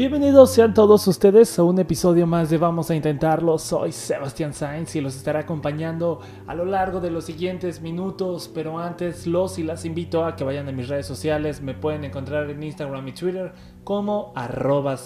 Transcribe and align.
Bienvenidos 0.00 0.54
sean 0.54 0.72
todos 0.72 1.06
ustedes 1.08 1.58
a 1.58 1.62
un 1.62 1.78
episodio 1.78 2.26
más 2.26 2.48
de 2.48 2.56
Vamos 2.56 2.90
a 2.90 2.94
Intentarlo. 2.94 3.58
Soy 3.58 3.92
Sebastián 3.92 4.54
Sainz 4.54 4.96
y 4.96 5.02
los 5.02 5.14
estaré 5.14 5.40
acompañando 5.40 6.20
a 6.46 6.54
lo 6.54 6.64
largo 6.64 7.00
de 7.00 7.10
los 7.10 7.26
siguientes 7.26 7.82
minutos. 7.82 8.50
Pero 8.54 8.78
antes 8.78 9.26
los 9.26 9.58
y 9.58 9.62
las 9.62 9.84
invito 9.84 10.24
a 10.24 10.36
que 10.36 10.44
vayan 10.44 10.66
a 10.70 10.72
mis 10.72 10.88
redes 10.88 11.04
sociales. 11.04 11.60
Me 11.60 11.74
pueden 11.74 12.04
encontrar 12.04 12.48
en 12.48 12.62
Instagram 12.62 13.08
y 13.08 13.12
Twitter 13.12 13.52
como 13.84 14.32
arroba 14.36 14.96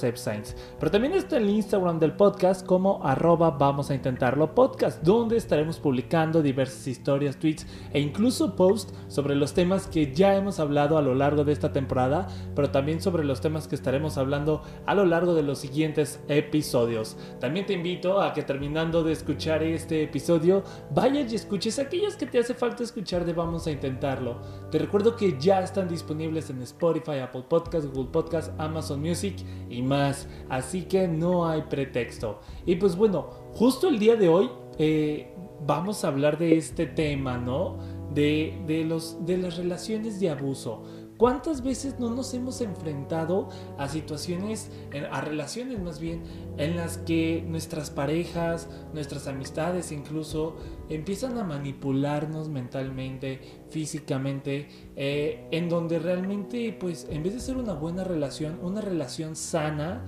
Pero 0.79 0.91
también 0.91 1.15
está 1.15 1.37
el 1.37 1.49
Instagram 1.49 1.99
del 1.99 2.13
podcast 2.13 2.67
como 2.67 3.05
arroba 3.05 3.53
vamos 3.53 3.91
a 3.91 3.95
intentarlo 3.95 4.55
podcast, 4.55 5.03
donde 5.03 5.37
estaremos 5.37 5.79
publicando 5.79 6.43
diversas 6.43 6.87
historias, 6.87 7.37
tweets 7.37 7.67
e 7.93 8.01
incluso 8.01 8.57
posts 8.57 8.93
sobre 9.09 9.35
los 9.35 9.55
temas 9.55 9.87
que 9.87 10.13
ya 10.13 10.35
hemos 10.35 10.61
hablado 10.61 10.99
a 10.99 11.03
lo 11.03 11.15
largo 11.15 11.45
de 11.45 11.53
esta 11.53 11.73
temporada, 11.73 12.27
pero 12.55 12.71
también 12.71 13.01
sobre 13.01 13.25
los 13.25 13.41
temas 13.41 13.69
que 13.69 13.75
estaremos 13.75 14.19
hablando 14.19 14.63
a 14.87 14.95
lo 14.95 15.05
largo 15.05 15.35
de 15.35 15.43
los 15.43 15.59
siguientes 15.59 16.21
episodios. 16.29 17.17
También 17.41 17.67
te 17.67 17.75
invito 17.75 18.21
a 18.21 18.33
que 18.33 18.43
terminando 18.43 19.03
de 19.03 19.13
escuchar 19.13 19.63
este 19.63 20.03
episodio, 20.03 20.63
vayas 20.95 21.33
y 21.33 21.37
escuches 21.37 21.79
aquellos 21.79 22.17
que 22.17 22.27
te 22.27 22.39
hace 22.39 22.55
falta 22.55 22.83
escuchar 22.83 23.25
de 23.25 23.33
Vamos 23.33 23.67
a 23.67 23.71
Intentarlo. 23.71 24.41
Te 24.71 24.79
recuerdo 24.79 25.17
que 25.17 25.39
ya 25.39 25.61
están 25.61 25.89
disponibles 25.89 26.51
en 26.51 26.63
Spotify, 26.63 27.19
Apple 27.19 27.45
Podcasts, 27.49 27.91
Google 27.91 28.11
Podcasts, 28.11 28.53
Amazon 28.65 29.01
Music 29.01 29.37
y 29.69 29.83
más. 29.83 30.29
Así 30.49 30.83
que 30.83 31.09
no 31.09 31.47
hay 31.49 31.63
pretexto. 31.63 32.41
Y 32.67 32.77
pues 32.77 32.97
bueno, 32.97 33.29
justo 33.53 33.89
el 33.89 33.99
día 33.99 34.17
de 34.17 34.29
hoy 34.29 34.51
eh, 34.79 35.33
vamos 35.67 36.05
a 36.05 36.09
hablar 36.09 36.39
de 36.39 36.57
este 36.57 36.87
tema, 36.87 37.39
¿no? 37.39 37.79
De, 38.13 38.61
de, 38.67 38.85
los, 38.85 39.25
de 39.27 39.39
las 39.39 39.57
relaciones 39.57 40.21
de 40.21 40.31
abuso. 40.31 40.83
¿Cuántas 41.17 41.63
veces 41.63 42.01
no 42.01 42.11
nos 42.11 42.35
hemos 42.35 42.61
enfrentado 42.61 43.49
a 43.79 43.89
situaciones, 43.89 44.71
a 45.13 45.21
relaciones 45.21 45.81
más 45.81 46.01
bien, 46.01 46.25
en 46.59 46.77
las 46.77 46.99
que 46.99 47.45
nuestras 47.47 47.91
parejas, 47.91 48.69
nuestras 48.93 49.29
amistades 49.29 49.93
incluso, 49.93 50.57
empiezan 50.89 51.39
a 51.39 51.45
manipularnos 51.45 52.49
mentalmente, 52.49 53.41
físicamente, 53.71 54.69
eh, 54.97 55.47
en 55.53 55.69
donde 55.69 56.01
realmente, 56.01 56.77
pues, 56.79 57.07
en 57.09 57.23
vez 57.23 57.35
de 57.35 57.41
ser 57.41 57.57
una 57.59 57.75
buena 57.75 58.03
relación, 58.03 58.59
una 58.61 58.81
relación 58.81 59.37
sana, 59.37 60.05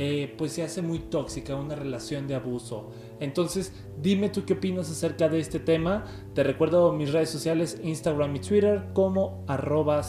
eh, 0.00 0.32
pues 0.38 0.52
se 0.52 0.62
hace 0.62 0.80
muy 0.80 1.00
tóxica, 1.00 1.56
una 1.56 1.74
relación 1.74 2.28
de 2.28 2.36
abuso. 2.36 2.90
Entonces, 3.20 3.72
dime 4.00 4.28
tú 4.28 4.44
qué 4.44 4.54
opinas 4.54 4.90
acerca 4.90 5.28
de 5.28 5.40
este 5.40 5.58
tema. 5.58 6.04
Te 6.34 6.42
recuerdo 6.42 6.92
mis 6.92 7.12
redes 7.12 7.30
sociales, 7.30 7.80
Instagram 7.82 8.36
y 8.36 8.40
Twitter 8.40 8.84
como 8.92 9.44
arroba 9.46 10.02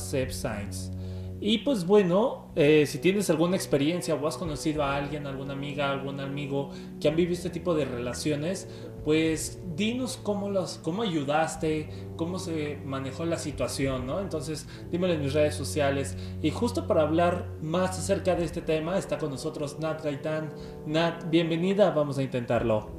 Y 1.39 1.59
pues 1.59 1.85
bueno, 1.85 2.51
eh, 2.55 2.85
si 2.85 2.99
tienes 2.99 3.29
alguna 3.29 3.55
experiencia 3.55 4.15
o 4.15 4.27
has 4.27 4.37
conocido 4.37 4.83
a 4.83 4.95
alguien, 4.95 5.25
alguna 5.25 5.53
amiga, 5.53 5.91
algún 5.91 6.19
amigo 6.19 6.71
que 6.99 7.07
han 7.07 7.15
vivido 7.15 7.33
este 7.33 7.49
tipo 7.49 7.73
de 7.73 7.85
relaciones, 7.85 8.67
pues 9.03 9.61
dinos 9.75 10.19
cómo, 10.21 10.49
los, 10.49 10.77
cómo 10.77 11.03
ayudaste, 11.03 11.89
cómo 12.15 12.37
se 12.37 12.77
manejó 12.85 13.25
la 13.25 13.37
situación, 13.37 14.05
¿no? 14.05 14.19
Entonces, 14.19 14.67
dímelo 14.91 15.13
en 15.13 15.21
mis 15.21 15.33
redes 15.33 15.55
sociales. 15.55 16.17
Y 16.41 16.51
justo 16.51 16.85
para 16.85 17.01
hablar 17.03 17.47
más 17.61 17.97
acerca 17.97 18.35
de 18.35 18.45
este 18.45 18.61
tema, 18.61 18.97
está 18.97 19.17
con 19.17 19.29
nosotros 19.29 19.79
Nat 19.79 20.03
Gaitán. 20.03 20.53
Nat, 20.85 21.29
bienvenida, 21.29 21.91
vamos 21.91 22.17
a 22.17 22.23
intentarlo. 22.23 22.98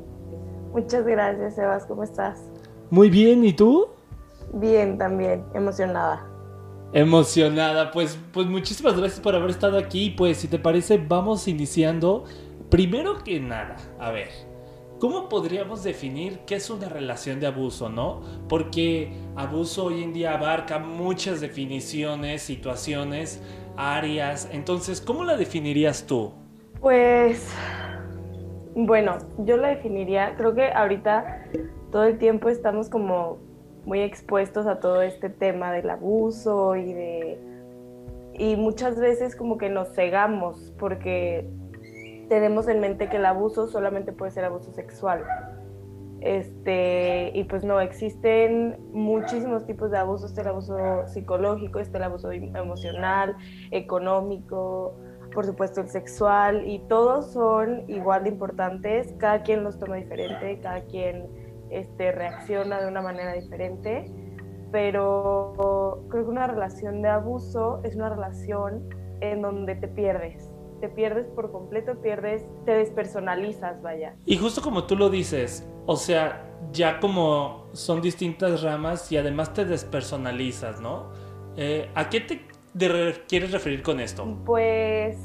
Muchas 0.73 1.05
gracias, 1.05 1.57
Sebas, 1.57 1.85
¿cómo 1.87 2.05
estás? 2.05 2.39
Muy 2.91 3.11
bien, 3.11 3.45
¿y 3.45 3.53
tú? 3.53 3.89
Bien, 4.53 4.99
también, 4.99 5.45
emocionada. 5.55 6.27
Emocionada, 6.93 7.91
pues, 7.93 8.19
pues 8.33 8.47
muchísimas 8.47 8.97
gracias 8.97 9.21
por 9.21 9.35
haber 9.35 9.51
estado 9.51 9.79
aquí. 9.79 10.11
Pues 10.11 10.39
si 10.39 10.49
te 10.49 10.59
parece, 10.59 10.99
vamos 10.99 11.47
iniciando. 11.47 12.25
Primero 12.69 13.23
que 13.23 13.39
nada, 13.39 13.77
a 13.99 14.11
ver, 14.11 14.29
¿cómo 14.99 15.29
podríamos 15.29 15.83
definir 15.85 16.41
qué 16.47 16.57
es 16.57 16.69
una 16.71 16.89
relación 16.89 17.39
de 17.41 17.47
abuso, 17.47 17.89
no? 17.89 18.23
Porque 18.49 19.13
abuso 19.37 19.87
hoy 19.87 20.03
en 20.03 20.13
día 20.13 20.35
abarca 20.35 20.79
muchas 20.79 21.41
definiciones, 21.41 22.43
situaciones, 22.43 23.41
áreas. 23.77 24.49
Entonces, 24.53 25.01
¿cómo 25.01 25.25
la 25.25 25.37
definirías 25.37 26.07
tú? 26.07 26.33
Pues 26.81 27.47
bueno, 28.75 29.19
yo 29.39 29.57
la 29.57 29.69
definiría, 29.69 30.35
creo 30.37 30.55
que 30.55 30.73
ahorita 30.73 31.45
todo 31.91 32.05
el 32.05 32.19
tiempo 32.19 32.49
estamos 32.49 32.89
como 32.89 33.39
muy 33.85 34.01
expuestos 34.01 34.67
a 34.67 34.81
todo 34.81 35.03
este 35.03 35.31
tema 35.31 35.73
del 35.73 35.91
abuso 35.91 36.77
y 36.77 36.93
de 36.93 37.51
y 38.35 38.57
muchas 38.57 38.99
veces 38.99 39.37
como 39.37 39.59
que 39.59 39.69
nos 39.69 39.93
cegamos 39.93 40.73
porque 40.79 41.47
tenemos 42.29 42.69
en 42.69 42.81
mente 42.81 43.09
que 43.09 43.17
el 43.17 43.27
abuso 43.27 43.67
solamente 43.67 44.13
puede 44.13 44.31
ser 44.31 44.45
abuso 44.45 44.73
sexual. 44.73 45.25
Este, 46.21 47.33
y 47.35 47.45
pues 47.45 47.65
no, 47.65 47.81
existen 47.81 48.79
muchísimos 48.93 49.67
tipos 49.67 49.91
de 49.91 49.99
abusos, 49.99 50.31
está 50.31 50.43
el 50.43 50.49
abuso 50.49 50.77
psicológico, 51.07 51.81
está 51.81 51.99
el 51.99 52.05
abuso 52.05 52.31
emocional, 52.31 53.37
económico, 53.71 54.97
por 55.35 55.47
supuesto 55.47 55.81
el 55.81 55.89
sexual, 55.89 56.67
y 56.67 56.81
todos 56.81 57.33
son 57.33 57.89
igual 57.89 58.25
de 58.25 58.31
importantes, 58.31 59.15
cada 59.19 59.43
quien 59.43 59.65
los 59.65 59.79
toma 59.79 59.97
diferente, 59.97 60.59
cada 60.61 60.83
quien 60.83 61.27
este, 61.71 62.13
reacciona 62.13 62.81
de 62.81 62.89
una 62.89 63.01
manera 63.03 63.33
diferente, 63.33 64.11
pero 64.73 66.05
creo 66.09 66.25
que 66.25 66.31
una 66.31 66.47
relación 66.47 67.03
de 67.03 67.09
abuso 67.09 67.81
es 67.85 67.95
una 67.97 68.09
relación 68.09 68.89
en 69.21 69.43
donde 69.43 69.75
te 69.75 69.89
pierdes, 69.89 70.51
te 70.81 70.89
pierdes 70.89 71.27
por 71.27 71.53
completo, 71.53 72.01
pierdes, 72.01 72.45
te 72.65 72.73
despersonalizas, 72.73 73.83
vaya. 73.83 74.17
Y 74.25 74.37
justo 74.37 74.63
como 74.63 74.85
tú 74.85 74.97
lo 74.97 75.11
dices, 75.11 75.69
o 75.87 75.97
sea, 75.97 76.47
ya 76.73 77.01
como 77.01 77.67
son 77.73 78.01
distintas 78.01 78.63
ramas 78.63 79.11
y 79.13 79.17
además 79.17 79.53
te 79.53 79.65
despersonalizas, 79.65 80.81
¿no? 80.81 81.11
Eh, 81.57 81.91
¿A 81.95 82.09
qué 82.09 82.21
te 82.21 82.50
quieres 83.29 83.53
referir 83.53 83.83
con 83.83 84.01
esto? 84.01 84.39
Pues 84.45 85.17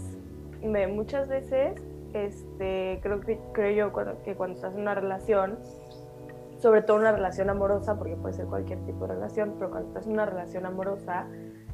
muchas 0.88 1.28
veces, 1.28 1.82
este, 2.14 3.00
creo, 3.02 3.22
que, 3.22 3.40
creo 3.54 3.92
yo 3.92 4.24
que 4.24 4.36
cuando 4.36 4.56
estás 4.56 4.74
en 4.74 4.82
una 4.82 4.96
relación, 4.96 5.60
sobre 6.58 6.82
todo 6.82 6.98
una 6.98 7.12
relación 7.12 7.50
amorosa, 7.50 7.98
porque 7.98 8.16
puede 8.16 8.34
ser 8.34 8.46
cualquier 8.46 8.80
tipo 8.86 9.08
de 9.08 9.14
relación, 9.16 9.56
pero 9.58 9.70
cuando 9.70 9.90
estás 9.90 10.08
en 10.08 10.14
una 10.14 10.26
relación 10.26 10.66
amorosa, 10.66 11.28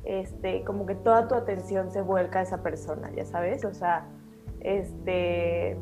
este, 0.04 0.64
como 0.64 0.86
que 0.86 0.96
toda 0.96 1.28
tu 1.28 1.36
atención 1.36 1.92
se 1.92 2.02
vuelca 2.02 2.40
a 2.40 2.42
esa 2.42 2.64
persona, 2.64 3.12
ya 3.16 3.26
sabes, 3.26 3.64
o 3.64 3.74
sea, 3.74 4.08
este, 4.60 5.78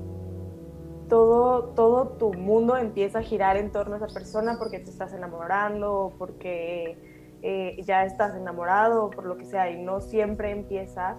todo, 1.08 1.70
todo 1.70 2.10
tu 2.10 2.34
mundo 2.34 2.78
empieza 2.78 3.20
a 3.20 3.22
girar 3.24 3.58
en 3.58 3.72
torno 3.72 3.96
a 3.96 3.98
esa 3.98 4.08
persona 4.08 4.58
porque 4.60 4.80
te 4.80 4.92
estás 4.92 5.14
enamorando 5.14 6.14
porque 6.18 7.09
eh, 7.42 7.82
ya 7.84 8.06
estás 8.06 8.36
enamorado 8.36 9.10
por 9.10 9.26
lo 9.26 9.38
que 9.38 9.46
sea 9.46 9.70
y 9.70 9.82
no 9.82 10.02
siempre 10.02 10.52
empieza 10.52 11.18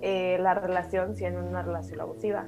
eh, 0.00 0.38
la 0.40 0.54
relación 0.54 1.16
siendo 1.16 1.40
una 1.40 1.62
relación 1.62 2.00
abusiva. 2.00 2.46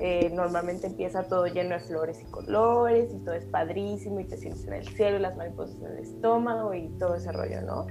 Eh, 0.00 0.30
normalmente 0.32 0.86
empieza 0.86 1.24
todo 1.24 1.46
lleno 1.46 1.70
de 1.70 1.80
flores 1.80 2.22
y 2.22 2.30
colores 2.30 3.12
y 3.12 3.18
todo 3.24 3.34
es 3.34 3.46
padrísimo 3.46 4.20
y 4.20 4.24
te 4.24 4.36
sientes 4.36 4.64
en 4.66 4.74
el 4.74 4.88
cielo 4.88 5.16
y 5.16 5.20
las 5.20 5.36
mariposas 5.36 5.76
en 5.80 5.86
el 5.86 5.98
estómago 5.98 6.72
y 6.72 6.88
todo 6.98 7.16
ese 7.16 7.32
rollo, 7.32 7.62
¿no? 7.62 7.86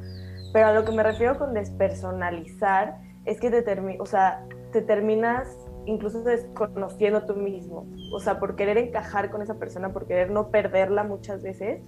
Pero 0.53 0.67
a 0.67 0.73
lo 0.73 0.85
que 0.85 0.93
me 0.93 1.03
refiero 1.03 1.37
con 1.37 1.53
despersonalizar 1.53 2.97
es 3.25 3.39
que 3.41 3.51
te, 3.51 3.99
o 3.99 4.05
sea, 4.05 4.45
te 4.71 4.81
terminas 4.81 5.49
incluso 5.85 6.23
desconociendo 6.23 7.25
tú 7.25 7.35
mismo. 7.35 7.85
O 8.13 8.19
sea, 8.19 8.39
por 8.39 8.55
querer 8.55 8.77
encajar 8.77 9.29
con 9.29 9.41
esa 9.41 9.55
persona, 9.55 9.91
por 9.91 10.07
querer 10.07 10.31
no 10.31 10.49
perderla 10.49 11.03
muchas 11.03 11.41
veces, 11.41 11.81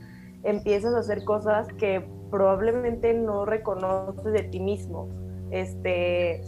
empiezas 0.44 0.94
a 0.96 1.00
hacer 1.00 1.24
cosas 1.24 1.68
que 1.74 2.06
probablemente 2.30 3.14
no 3.14 3.46
reconoces 3.46 4.32
de 4.32 4.44
ti 4.44 4.60
mismo. 4.60 5.10
Este, 5.52 6.42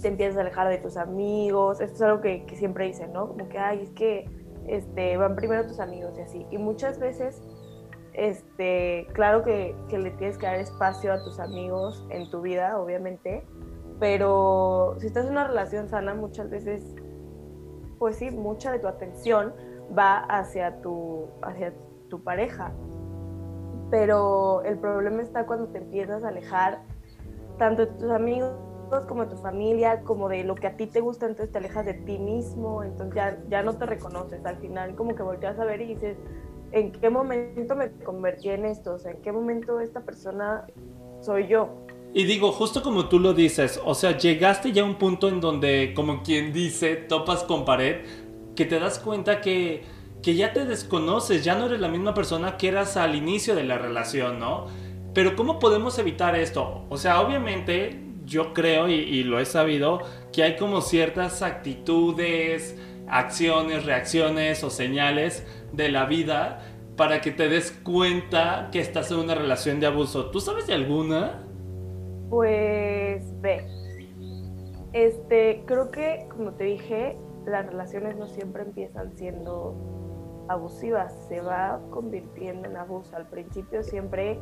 te 0.00 0.08
empiezas 0.08 0.38
a 0.38 0.40
alejar 0.42 0.68
de 0.68 0.78
tus 0.78 0.96
amigos. 0.96 1.80
Esto 1.80 1.94
es 1.94 2.02
algo 2.02 2.20
que, 2.20 2.44
siempre 2.54 2.86
dicen, 2.86 3.12
¿no? 3.12 3.28
Como 3.28 3.48
que, 3.48 3.58
ay, 3.58 3.82
es 3.82 3.90
que 3.90 4.28
este, 4.66 5.16
van 5.16 5.36
primero 5.36 5.66
tus 5.66 5.80
amigos 5.80 6.14
y 6.18 6.22
así. 6.22 6.46
Y 6.50 6.58
muchas 6.58 6.98
veces 6.98 7.42
Este, 8.12 9.08
claro 9.12 9.42
que, 9.42 9.74
que 9.88 9.98
le 9.98 10.12
tienes 10.12 10.38
que 10.38 10.46
dar 10.46 10.54
espacio 10.54 11.12
a 11.12 11.24
tus 11.24 11.40
amigos 11.40 12.06
en 12.10 12.30
tu 12.30 12.42
vida, 12.42 12.78
obviamente, 12.78 13.44
pero 13.98 14.96
si 14.98 15.06
estás 15.06 15.24
en 15.26 15.32
una 15.32 15.46
relación 15.46 15.88
sana, 15.88 16.14
muchas 16.14 16.50
veces, 16.50 16.94
pues 17.98 18.16
sí, 18.16 18.30
mucha 18.30 18.72
de 18.72 18.78
tu 18.78 18.88
atención 18.88 19.52
va 19.96 20.18
hacia 20.18 20.80
tu, 20.80 21.28
hacia 21.42 21.72
tu 22.08 22.22
pareja. 22.22 22.72
Pero 23.90 24.62
el 24.64 24.78
problema 24.78 25.22
está 25.22 25.46
cuando 25.46 25.68
te 25.68 25.78
empiezas 25.78 26.24
a 26.24 26.28
alejar 26.28 26.82
tanto 27.58 27.86
de 27.86 27.92
tus 27.92 28.10
amigos 28.10 28.52
como 29.08 29.24
de 29.24 29.34
tu 29.34 29.42
familia, 29.42 30.02
como 30.02 30.28
de 30.28 30.44
lo 30.44 30.54
que 30.54 30.66
a 30.66 30.76
ti 30.76 30.86
te 30.86 31.00
gusta, 31.00 31.26
entonces 31.26 31.50
te 31.50 31.58
alejas 31.58 31.84
de 31.84 31.94
ti 31.94 32.18
mismo, 32.18 32.82
entonces 32.84 33.14
ya, 33.14 33.38
ya 33.48 33.62
no 33.62 33.76
te 33.76 33.86
reconoces. 33.86 34.44
Al 34.44 34.56
final 34.58 34.94
como 34.94 35.14
que 35.14 35.22
volteas 35.22 35.58
a 35.58 35.64
ver 35.64 35.80
y 35.80 35.94
dices, 35.94 36.16
¿en 36.72 36.92
qué 36.92 37.10
momento 37.10 37.74
me 37.76 37.90
convertí 38.04 38.50
en 38.50 38.64
esto? 38.64 38.94
O 38.94 38.98
sea, 38.98 39.12
¿en 39.12 39.22
qué 39.22 39.32
momento 39.32 39.80
esta 39.80 40.00
persona 40.00 40.66
soy 41.20 41.48
yo? 41.48 41.68
Y 42.12 42.24
digo, 42.24 42.52
justo 42.52 42.82
como 42.82 43.08
tú 43.08 43.18
lo 43.18 43.32
dices, 43.34 43.80
o 43.84 43.94
sea, 43.94 44.16
llegaste 44.16 44.70
ya 44.70 44.82
a 44.82 44.84
un 44.84 44.96
punto 44.96 45.28
en 45.28 45.40
donde, 45.40 45.92
como 45.96 46.22
quien 46.22 46.52
dice, 46.52 46.94
topas 46.94 47.42
con 47.42 47.64
pared, 47.64 48.04
que 48.54 48.64
te 48.64 48.78
das 48.78 49.00
cuenta 49.00 49.40
que, 49.40 49.82
que 50.24 50.34
ya 50.34 50.54
te 50.54 50.64
desconoces, 50.64 51.44
ya 51.44 51.54
no 51.54 51.66
eres 51.66 51.80
la 51.80 51.88
misma 51.88 52.14
persona 52.14 52.56
que 52.56 52.68
eras 52.68 52.96
al 52.96 53.14
inicio 53.14 53.54
de 53.54 53.62
la 53.62 53.76
relación, 53.76 54.38
¿no? 54.38 54.68
Pero 55.12 55.36
¿cómo 55.36 55.58
podemos 55.58 55.98
evitar 55.98 56.34
esto? 56.34 56.86
O 56.88 56.96
sea, 56.96 57.20
obviamente 57.20 58.00
yo 58.24 58.54
creo 58.54 58.88
y, 58.88 59.22
lo 59.22 59.38
he 59.38 59.44
sabido 59.44 60.00
que 60.32 60.42
hay 60.42 60.56
como 60.56 60.80
ciertas 60.80 61.42
actitudes, 61.42 62.74
acciones, 63.06 63.84
reacciones 63.84 64.64
o 64.64 64.70
señales 64.70 65.46
de 65.72 65.90
la 65.90 66.06
vida 66.06 66.60
para 66.96 67.20
que 67.20 67.30
te 67.30 67.50
des 67.50 67.70
cuenta 67.70 68.70
que 68.72 68.80
estás 68.80 69.10
en 69.10 69.18
una 69.18 69.34
relación 69.34 69.78
de 69.78 69.88
abuso. 69.88 70.30
¿Tú 70.30 70.40
sabes 70.40 70.66
de 70.66 70.72
alguna? 70.72 71.44
Pues 72.30 73.22
ve, 73.42 73.66
este, 74.94 75.64
creo 75.66 75.90
que 75.90 76.26
como 76.30 76.52
te 76.52 76.64
dije, 76.64 77.18
las 77.44 77.66
relaciones 77.66 78.16
no 78.16 78.26
siempre 78.26 78.62
empiezan 78.62 79.14
siendo 79.18 80.02
abusivas, 80.48 81.12
se 81.28 81.40
va 81.40 81.80
convirtiendo 81.90 82.68
en 82.68 82.76
abuso. 82.76 83.16
Al 83.16 83.26
principio 83.26 83.82
siempre 83.82 84.38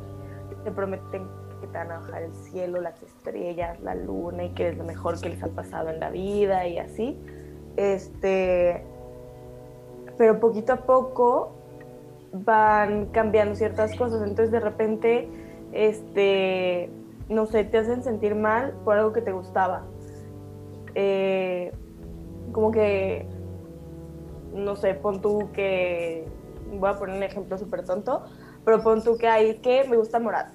te 0.63 0.71
prometen 0.71 1.27
que 1.61 1.67
te 1.67 1.77
van 1.77 1.91
a 1.91 1.99
bajar 1.99 2.23
el 2.23 2.33
cielo, 2.33 2.81
las 2.81 3.01
estrellas, 3.01 3.79
la 3.81 3.95
luna 3.95 4.45
y 4.45 4.49
que 4.49 4.69
es 4.69 4.77
lo 4.77 4.83
mejor 4.83 5.19
que 5.21 5.29
les 5.29 5.43
ha 5.43 5.47
pasado 5.47 5.89
en 5.89 5.99
la 5.99 6.09
vida 6.09 6.67
y 6.67 6.77
así. 6.77 7.19
Este, 7.77 8.83
pero 10.17 10.39
poquito 10.39 10.73
a 10.73 10.77
poco 10.77 11.53
van 12.33 13.07
cambiando 13.07 13.55
ciertas 13.55 13.95
cosas, 13.95 14.21
entonces 14.21 14.51
de 14.51 14.59
repente, 14.59 15.29
este, 15.71 16.89
no 17.29 17.45
sé, 17.45 17.63
te 17.63 17.77
hacen 17.77 18.03
sentir 18.03 18.35
mal 18.35 18.73
por 18.83 18.97
algo 18.97 19.13
que 19.13 19.21
te 19.21 19.31
gustaba. 19.31 19.83
Eh, 20.95 21.71
como 22.51 22.71
que, 22.71 23.27
no 24.53 24.75
sé, 24.75 24.93
pon 24.95 25.21
tú 25.21 25.49
que, 25.53 26.25
voy 26.71 26.89
a 26.89 26.93
poner 26.93 27.17
un 27.17 27.23
ejemplo 27.23 27.57
súper 27.57 27.83
tonto, 27.83 28.23
pero 28.65 28.81
pon 28.81 29.03
tú 29.03 29.17
que 29.17 29.27
hay 29.27 29.57
que 29.59 29.83
me 29.87 29.97
gusta 29.97 30.19
Morat. 30.19 30.53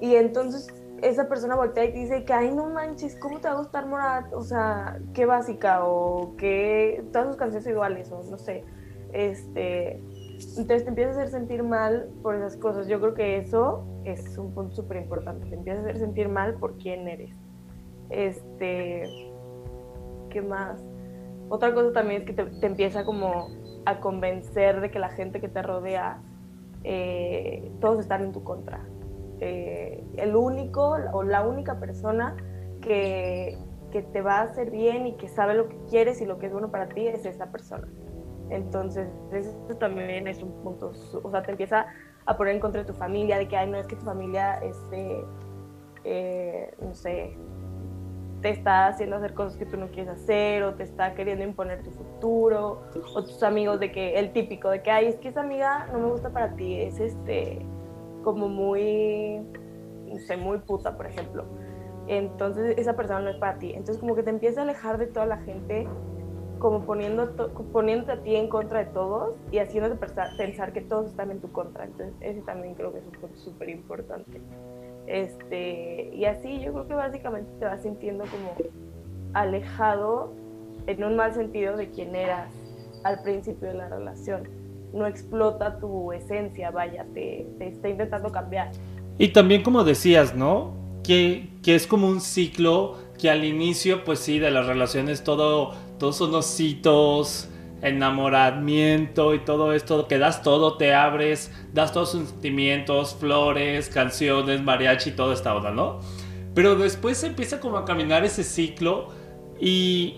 Y 0.00 0.16
entonces 0.16 0.68
esa 1.02 1.28
persona 1.28 1.56
voltea 1.56 1.84
y 1.84 1.92
dice 1.92 2.24
que, 2.24 2.32
ay, 2.32 2.52
no 2.52 2.66
manches, 2.66 3.16
¿cómo 3.16 3.40
te 3.40 3.48
va 3.48 3.54
a 3.54 3.58
gustar 3.58 3.86
Morat? 3.86 4.32
O 4.32 4.42
sea, 4.42 5.00
qué 5.14 5.26
básica, 5.26 5.84
o 5.84 6.36
que 6.36 7.04
todas 7.12 7.28
sus 7.28 7.36
canciones 7.36 7.66
iguales, 7.66 8.10
o 8.12 8.22
no 8.22 8.38
sé. 8.38 8.64
Este, 9.12 10.00
entonces 10.56 10.84
te 10.84 10.88
empieza 10.88 11.10
a 11.10 11.12
hacer 11.14 11.28
sentir 11.28 11.62
mal 11.62 12.08
por 12.22 12.36
esas 12.36 12.56
cosas. 12.56 12.86
Yo 12.86 13.00
creo 13.00 13.14
que 13.14 13.36
eso 13.38 13.84
es 14.04 14.38
un 14.38 14.54
punto 14.54 14.74
súper 14.74 14.98
importante. 14.98 15.46
Te 15.48 15.54
empieza 15.54 15.80
a 15.80 15.82
hacer 15.82 15.98
sentir 15.98 16.28
mal 16.28 16.54
por 16.54 16.76
quién 16.78 17.08
eres. 17.08 17.34
Este, 18.10 19.02
¿qué 20.30 20.42
más? 20.42 20.82
Otra 21.48 21.74
cosa 21.74 21.92
también 21.92 22.22
es 22.22 22.26
que 22.26 22.32
te, 22.32 22.66
empieza 22.66 23.04
como 23.04 23.48
a 23.84 24.00
convencer 24.00 24.80
de 24.80 24.90
que 24.90 24.98
la 24.98 25.10
gente 25.10 25.40
que 25.40 25.48
te 25.48 25.62
rodea, 25.62 26.22
eh, 26.84 27.70
todos 27.80 28.00
están 28.00 28.22
en 28.22 28.32
tu 28.32 28.42
contra. 28.42 28.86
Eh, 29.40 30.04
el 30.16 30.36
único 30.36 30.96
o 31.12 31.22
la 31.22 31.46
única 31.46 31.78
persona 31.80 32.36
que, 32.80 33.58
que 33.90 34.02
te 34.02 34.22
va 34.22 34.38
a 34.38 34.42
hacer 34.42 34.70
bien 34.70 35.06
y 35.06 35.16
que 35.16 35.28
sabe 35.28 35.54
lo 35.54 35.68
que 35.68 35.76
quieres 35.90 36.20
y 36.20 36.26
lo 36.26 36.38
que 36.38 36.46
es 36.46 36.52
bueno 36.52 36.70
para 36.70 36.88
ti 36.88 37.06
es 37.06 37.24
esa 37.26 37.50
persona. 37.50 37.86
Entonces, 38.50 39.08
eso 39.32 39.76
también 39.78 40.28
es 40.28 40.42
un 40.42 40.52
punto, 40.62 40.92
o 41.22 41.30
sea, 41.30 41.42
te 41.42 41.52
empieza 41.52 41.86
a 42.26 42.36
poner 42.36 42.54
en 42.54 42.60
contra 42.60 42.82
de 42.82 42.86
tu 42.86 42.94
familia, 42.94 43.38
de 43.38 43.48
que, 43.48 43.56
ay, 43.56 43.70
no 43.70 43.78
es 43.78 43.86
que 43.86 43.96
tu 43.96 44.04
familia, 44.04 44.58
este, 44.58 45.24
eh, 46.04 46.74
no 46.80 46.94
sé, 46.94 47.36
te 48.42 48.50
está 48.50 48.88
haciendo 48.88 49.16
hacer 49.16 49.34
cosas 49.34 49.56
que 49.56 49.64
tú 49.64 49.76
no 49.76 49.86
quieres 49.86 50.08
hacer, 50.08 50.64
o 50.64 50.74
te 50.74 50.82
está 50.82 51.14
queriendo 51.14 51.44
imponer 51.44 51.82
tu 51.82 51.90
futuro, 51.92 52.82
o 53.14 53.22
tus 53.22 53.42
amigos 53.42 53.78
de 53.80 53.92
que, 53.92 54.18
el 54.18 54.32
típico, 54.32 54.68
de 54.68 54.82
que, 54.82 54.90
ay, 54.90 55.06
es 55.06 55.16
que 55.16 55.28
esa 55.28 55.40
amiga 55.40 55.86
no 55.92 56.00
me 56.00 56.10
gusta 56.10 56.30
para 56.30 56.54
ti, 56.56 56.80
es 56.80 56.98
este, 56.98 57.64
como 58.24 58.48
muy, 58.48 59.40
sé, 60.26 60.36
muy 60.36 60.58
puta, 60.58 60.96
por 60.96 61.06
ejemplo. 61.06 61.44
Entonces, 62.08 62.76
esa 62.78 62.94
persona 62.96 63.20
no 63.20 63.30
es 63.30 63.36
para 63.36 63.58
ti. 63.58 63.70
Entonces, 63.70 63.98
como 63.98 64.16
que 64.16 64.24
te 64.24 64.30
empieza 64.30 64.60
a 64.60 64.64
alejar 64.64 64.98
de 64.98 65.06
toda 65.06 65.24
la 65.24 65.38
gente 65.38 65.86
como 66.58 66.84
poniendo 66.84 67.34
poniéndote 67.72 68.12
a 68.12 68.22
ti 68.22 68.36
en 68.36 68.48
contra 68.48 68.84
de 68.84 68.86
todos 68.86 69.36
y 69.50 69.58
haciéndote 69.58 69.96
pensar 70.36 70.72
que 70.72 70.80
todos 70.80 71.06
están 71.06 71.30
en 71.30 71.40
tu 71.40 71.50
contra. 71.50 71.84
Entonces, 71.84 72.14
ese 72.20 72.40
también 72.42 72.74
creo 72.74 72.92
que 72.92 72.98
es 72.98 73.04
súper 73.40 73.68
importante. 73.68 74.40
Este, 75.06 76.10
y 76.14 76.24
así 76.24 76.60
yo 76.60 76.72
creo 76.72 76.88
que 76.88 76.94
básicamente 76.94 77.50
te 77.58 77.64
vas 77.64 77.82
sintiendo 77.82 78.24
como 78.24 78.54
alejado 79.34 80.32
en 80.86 81.04
un 81.04 81.16
mal 81.16 81.34
sentido 81.34 81.76
de 81.76 81.90
quién 81.90 82.14
eras 82.14 82.50
al 83.04 83.22
principio 83.22 83.68
de 83.68 83.74
la 83.74 83.88
relación. 83.88 84.48
No 84.92 85.06
explota 85.06 85.78
tu 85.78 86.12
esencia, 86.12 86.70
vaya, 86.70 87.06
te, 87.14 87.46
te 87.58 87.68
está 87.68 87.88
intentando 87.88 88.30
cambiar. 88.30 88.70
Y 89.18 89.28
también 89.28 89.62
como 89.62 89.84
decías, 89.84 90.34
¿no? 90.34 90.74
Que, 91.02 91.48
que 91.62 91.74
es 91.74 91.86
como 91.86 92.08
un 92.08 92.20
ciclo 92.20 92.96
que 93.18 93.30
al 93.30 93.44
inicio, 93.44 94.04
pues 94.04 94.20
sí, 94.20 94.38
de 94.38 94.50
las 94.50 94.66
relaciones 94.66 95.24
todo 95.24 95.74
todos 96.02 96.16
son 96.16 96.34
ositos, 96.34 97.48
enamoramiento 97.82 99.34
y 99.34 99.40
todo 99.40 99.72
esto, 99.72 100.06
que 100.08 100.18
das 100.18 100.42
todo, 100.42 100.76
te 100.76 100.94
abres, 100.94 101.52
das 101.72 101.92
todos 101.92 102.12
sus 102.12 102.28
sentimientos, 102.28 103.16
flores, 103.18 103.88
canciones, 103.88 104.62
mariachi, 104.62 105.10
toda 105.10 105.34
esta 105.34 105.54
onda, 105.54 105.70
¿no? 105.70 106.00
Pero 106.54 106.76
después 106.76 107.22
empieza 107.24 107.60
como 107.60 107.76
a 107.76 107.84
caminar 107.84 108.24
ese 108.24 108.44
ciclo 108.44 109.08
y, 109.60 110.16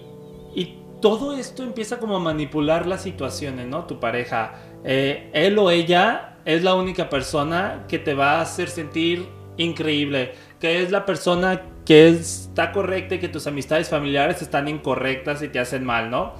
y 0.54 0.78
todo 1.00 1.36
esto 1.36 1.62
empieza 1.62 1.98
como 1.98 2.16
a 2.16 2.20
manipular 2.20 2.86
las 2.86 3.02
situaciones, 3.02 3.66
¿no? 3.66 3.84
Tu 3.84 3.98
pareja, 3.98 4.60
eh, 4.84 5.30
él 5.32 5.58
o 5.58 5.70
ella 5.70 6.36
es 6.44 6.62
la 6.62 6.74
única 6.74 7.08
persona 7.08 7.86
que 7.88 7.98
te 7.98 8.14
va 8.14 8.38
a 8.38 8.42
hacer 8.42 8.68
sentir 8.68 9.26
increíble, 9.56 10.32
que 10.60 10.82
es 10.82 10.90
la 10.90 11.06
persona 11.06 11.62
que 11.86 12.08
está 12.08 12.72
correcta 12.72 13.14
y 13.14 13.18
que 13.18 13.28
tus 13.28 13.46
amistades 13.46 13.88
familiares 13.88 14.42
están 14.42 14.68
incorrectas 14.68 15.42
y 15.42 15.48
te 15.48 15.60
hacen 15.60 15.84
mal, 15.84 16.10
¿no? 16.10 16.34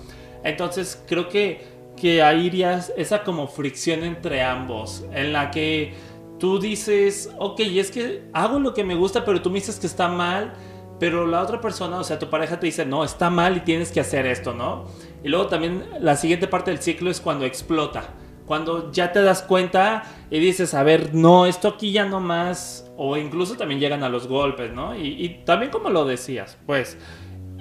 Entonces 0.45 1.03
creo 1.07 1.29
que, 1.29 1.67
que 1.97 2.23
ahí 2.23 2.47
irías 2.47 2.93
esa 2.97 3.25
como 3.25 3.49
fricción 3.49 4.05
entre 4.05 4.43
ambos, 4.43 5.05
en 5.13 5.33
la 5.33 5.51
que 5.51 5.95
tú 6.39 6.61
dices, 6.61 7.31
ok, 7.39 7.61
es 7.61 7.91
que 7.91 8.23
hago 8.33 8.61
lo 8.61 8.75
que 8.75 8.85
me 8.85 8.95
gusta, 8.95 9.25
pero 9.25 9.43
tú 9.43 9.51
me 9.51 9.57
dices 9.57 9.81
que 9.81 9.87
está 9.87 10.09
mal, 10.09 10.53
pero 11.01 11.27
la 11.27 11.43
otra 11.43 11.61
persona, 11.61 11.99
o 11.99 12.05
sea, 12.05 12.19
tu 12.19 12.31
pareja 12.31 12.61
te 12.61 12.67
dice, 12.67 12.87
no, 12.87 13.03
está 13.03 13.31
mal 13.31 13.57
y 13.57 13.61
tienes 13.61 13.91
que 13.91 14.01
hacer 14.01 14.27
esto, 14.27 14.55
¿no? 14.55 14.87
Y 15.25 15.29
luego 15.29 15.47
también 15.47 15.85
la 16.01 16.17
siguiente 16.17 16.47
parte 16.47 16.71
del 16.71 16.81
ciclo 16.81 17.11
es 17.11 17.21
cuando 17.21 17.45
explota 17.45 18.15
cuando 18.47 18.93
ya 18.93 19.13
te 19.13 19.23
das 19.23 19.43
cuenta 19.43 20.05
y 20.31 20.39
dices, 20.39 20.75
a 20.75 20.83
ver, 20.83 21.15
no, 21.15 21.47
esto 21.47 21.69
aquí 21.69 21.93
ya 21.93 22.05
no 22.05 22.21
más, 22.21 22.91
o 22.97 23.17
incluso 23.17 23.57
también 23.57 23.81
llegan 23.81 24.03
a 24.03 24.09
los 24.09 24.29
golpes, 24.29 24.73
¿no? 24.73 24.97
Y, 24.97 25.43
también 25.45 25.71
como 25.71 25.91
lo 25.91 26.05
decías, 26.05 26.59
pues. 26.67 26.99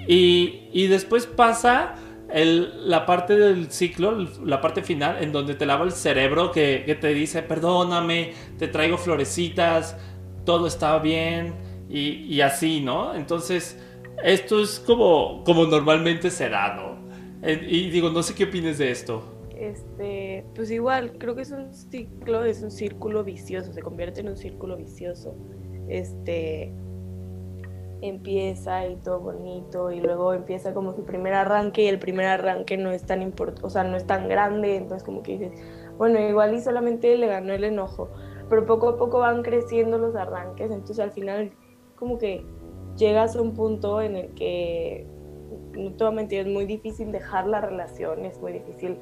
Y, 0.06 0.68
y 0.72 0.86
después 0.88 1.26
pasa 1.26 1.94
el, 2.34 2.88
la 2.90 3.06
parte 3.06 3.36
del 3.36 3.70
ciclo, 3.70 4.26
la 4.44 4.60
parte 4.60 4.82
final, 4.82 5.22
en 5.22 5.32
donde 5.32 5.54
te 5.54 5.64
lava 5.64 5.84
el 5.84 5.92
cerebro, 5.92 6.50
que, 6.52 6.98
te 7.00 7.08
dice, 7.14 7.42
perdóname, 7.42 8.32
te 8.58 8.68
traigo 8.68 8.98
florecitas, 8.98 9.96
todo 10.44 10.66
está 10.66 10.98
bien, 10.98 11.54
y, 11.88 12.40
así, 12.40 12.80
¿no? 12.80 13.14
Entonces, 13.14 13.78
esto 14.22 14.60
es 14.60 14.80
como, 14.80 15.44
como 15.44 15.64
normalmente 15.66 16.30
se 16.30 16.48
da, 16.48 16.74
¿no? 16.74 17.04
Y 17.48 17.90
digo, 17.90 18.10
no 18.10 18.22
sé 18.22 18.34
qué 18.34 18.44
opines 18.44 18.78
de 18.78 18.90
esto 18.90 19.34
este, 19.56 20.44
pues 20.54 20.70
igual, 20.70 21.12
creo 21.18 21.34
que 21.34 21.42
es 21.42 21.50
un 21.50 21.72
ciclo, 21.72 22.44
es 22.44 22.62
un 22.62 22.70
círculo 22.70 23.24
vicioso, 23.24 23.72
se 23.72 23.82
convierte 23.82 24.20
en 24.20 24.28
un 24.28 24.36
círculo 24.36 24.76
vicioso. 24.76 25.34
Este, 25.88 26.72
empieza 28.00 28.86
y 28.86 28.96
todo 28.96 29.20
bonito 29.20 29.90
y 29.90 30.00
luego 30.00 30.34
empieza 30.34 30.74
como 30.74 30.94
su 30.94 31.04
primer 31.04 31.34
arranque 31.34 31.82
y 31.82 31.86
el 31.86 31.98
primer 31.98 32.26
arranque 32.26 32.76
no 32.76 32.90
es 32.90 33.04
tan 33.04 33.22
importante, 33.22 33.66
o 33.66 33.70
sea, 33.70 33.84
no 33.84 33.96
es 33.96 34.06
tan 34.06 34.28
grande, 34.28 34.76
entonces 34.76 35.02
como 35.04 35.22
que 35.22 35.38
dices, 35.38 35.52
bueno, 35.96 36.18
igual 36.20 36.54
y 36.54 36.60
solamente 36.60 37.16
le 37.16 37.26
ganó 37.26 37.52
el 37.52 37.64
enojo, 37.64 38.10
pero 38.48 38.66
poco 38.66 38.90
a 38.90 38.96
poco 38.98 39.20
van 39.20 39.42
creciendo 39.42 39.98
los 39.98 40.14
arranques, 40.16 40.70
entonces 40.70 40.98
al 40.98 41.12
final 41.12 41.52
como 41.96 42.18
que 42.18 42.44
llegas 42.96 43.36
a 43.36 43.42
un 43.42 43.54
punto 43.54 44.00
en 44.00 44.16
el 44.16 44.34
que, 44.34 45.06
no 45.72 45.92
te 45.92 46.40
es 46.40 46.46
muy 46.46 46.66
difícil 46.66 47.12
dejar 47.12 47.46
la 47.46 47.60
relación, 47.60 48.24
es 48.24 48.40
muy 48.40 48.52
difícil 48.52 48.98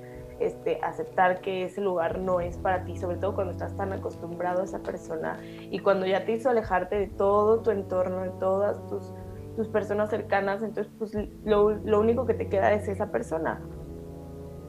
este, 0.46 0.78
aceptar 0.82 1.40
que 1.40 1.64
ese 1.64 1.80
lugar 1.80 2.18
no 2.18 2.40
es 2.40 2.56
para 2.58 2.84
ti, 2.84 2.96
sobre 2.96 3.16
todo 3.16 3.34
cuando 3.34 3.52
estás 3.52 3.76
tan 3.76 3.92
acostumbrado 3.92 4.62
a 4.62 4.64
esa 4.64 4.80
persona 4.80 5.40
y 5.42 5.78
cuando 5.78 6.06
ya 6.06 6.24
te 6.24 6.32
hizo 6.32 6.50
alejarte 6.50 6.96
de 6.96 7.06
todo 7.08 7.60
tu 7.60 7.70
entorno, 7.70 8.22
de 8.22 8.30
todas 8.30 8.84
tus, 8.86 9.14
tus 9.56 9.68
personas 9.68 10.10
cercanas, 10.10 10.62
entonces 10.62 10.92
pues 10.98 11.12
lo, 11.44 11.70
lo 11.70 12.00
único 12.00 12.26
que 12.26 12.34
te 12.34 12.48
queda 12.48 12.72
es 12.72 12.88
esa 12.88 13.10
persona. 13.10 13.60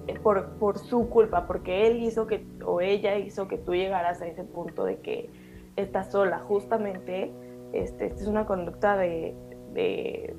Eh, 0.08 0.20
por, 0.20 0.50
por, 0.58 0.77
su 0.77 1.10
culpa, 1.10 1.48
porque 1.48 1.88
él 1.88 2.03
hizo 2.03 2.27
que, 2.27 2.46
o 2.65 2.82
ella 2.82 3.15
hizo 3.15 3.48
que 3.48 3.58
tú 3.58 3.74
llegaras 3.74 4.22
a 4.22 4.27
ese 4.27 4.44
punto 4.44 4.84
de 4.84 4.98
que 4.98 5.30
estás 5.77 6.12
sola. 6.12 6.39
Justamente, 6.39 7.32
este, 7.72 8.08
esta 8.08 8.22
es 8.22 8.27
una 8.27 8.46
conducta 8.46 8.98
de, 8.98 9.34
de 9.74 10.36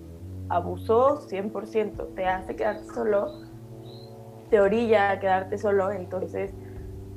abuso 0.51 1.27
100%, 1.29 2.15
te 2.15 2.27
hace 2.27 2.57
quedarte 2.57 2.85
solo, 2.93 3.44
te 4.51 4.61
orilla 4.61 5.11
a 5.11 5.21
quedarte 5.21 5.59
solo, 5.59 5.91
entonces, 5.91 6.53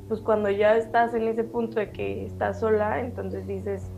pues 0.07 0.21
cuando 0.21 0.49
ya 0.49 0.77
estás 0.77 1.13
en 1.13 1.27
ese 1.27 1.43
punto 1.43 1.79
de 1.79 1.91
que 1.91 2.25
estás 2.25 2.59
sola, 2.59 3.01
entonces 3.01 3.45
dices, 3.47 3.89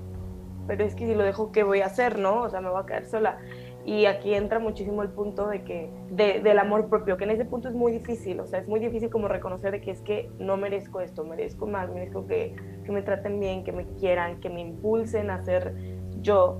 pero 0.68 0.84
es 0.84 0.96
que 0.96 1.08
si 1.08 1.16
lo 1.16 1.24
dejo, 1.24 1.52
¿qué 1.52 1.64
voy 1.64 1.82
a 1.82 1.88
hacer, 1.88 2.20
no? 2.20 2.44
O 2.44 2.50
sea, 2.50 2.62
me 2.62 2.70
voy 2.70 2.82
a 2.82 2.86
quedar 2.86 3.06
sola. 3.06 3.40
Y 3.86 4.06
aquí 4.06 4.36
entra 4.36 4.60
muchísimo 4.60 5.02
el 5.02 5.10
punto 5.10 5.48
de 5.48 5.64
que, 5.64 5.90
del 6.12 6.60
amor 6.60 6.90
propio, 6.90 7.18
que 7.18 7.24
en 7.24 7.32
ese 7.32 7.46
punto 7.46 7.70
es 7.70 7.74
muy 7.74 7.92
difícil, 7.92 8.40
o 8.40 8.46
sea, 8.46 8.60
es 8.60 8.68
muy 8.68 8.80
difícil 8.80 9.10
como 9.10 9.28
reconocer 9.28 9.82
que 9.82 9.90
es 9.90 10.02
que 10.02 10.30
no 10.38 10.58
merezco 10.58 11.02
esto, 11.02 11.24
merezco 11.24 11.66
más, 11.66 11.90
merezco 11.90 12.28
que, 12.28 12.56
que 12.84 12.92
me 12.92 13.02
traten 13.02 13.40
bien, 13.40 13.64
que 13.64 13.72
me 13.72 13.86
quieran, 14.00 14.40
que 14.42 14.50
me 14.50 14.62
impulsen 14.62 15.32
a 15.32 15.44
ser 15.44 15.74
yo. 16.22 16.60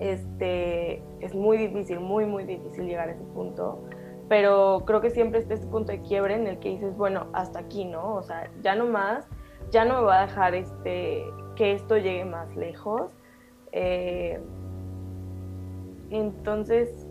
Este, 0.00 1.02
es 1.20 1.34
muy 1.34 1.56
difícil, 1.58 2.00
muy, 2.00 2.24
muy 2.24 2.44
difícil 2.44 2.86
llegar 2.86 3.10
a 3.10 3.12
ese 3.12 3.24
punto, 3.34 3.84
pero 4.28 4.82
creo 4.86 5.00
que 5.00 5.10
siempre 5.10 5.40
está 5.40 5.54
este 5.54 5.66
punto 5.66 5.92
de 5.92 6.02
quiebre 6.02 6.34
en 6.34 6.46
el 6.46 6.58
que 6.58 6.70
dices, 6.70 6.96
bueno, 6.96 7.28
hasta 7.32 7.60
aquí, 7.60 7.84
¿no? 7.84 8.14
O 8.14 8.22
sea, 8.22 8.50
ya 8.62 8.74
no 8.74 8.86
más, 8.86 9.26
ya 9.70 9.84
no 9.84 10.00
me 10.00 10.06
va 10.06 10.20
a 10.20 10.26
dejar 10.26 10.54
este, 10.54 11.24
que 11.56 11.72
esto 11.72 11.96
llegue 11.96 12.24
más 12.24 12.54
lejos. 12.56 13.10
Eh, 13.72 14.38
entonces, 16.10 17.06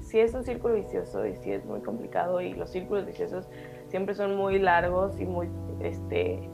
sí 0.00 0.18
es 0.18 0.34
un 0.34 0.44
círculo 0.44 0.74
vicioso 0.74 1.26
y 1.26 1.36
sí 1.36 1.52
es 1.52 1.64
muy 1.64 1.80
complicado 1.80 2.40
y 2.40 2.52
los 2.54 2.70
círculos 2.70 3.06
viciosos 3.06 3.48
siempre 3.88 4.14
son 4.14 4.36
muy 4.36 4.58
largos 4.58 5.18
y 5.20 5.24
muy, 5.24 5.48
este, 5.80 6.48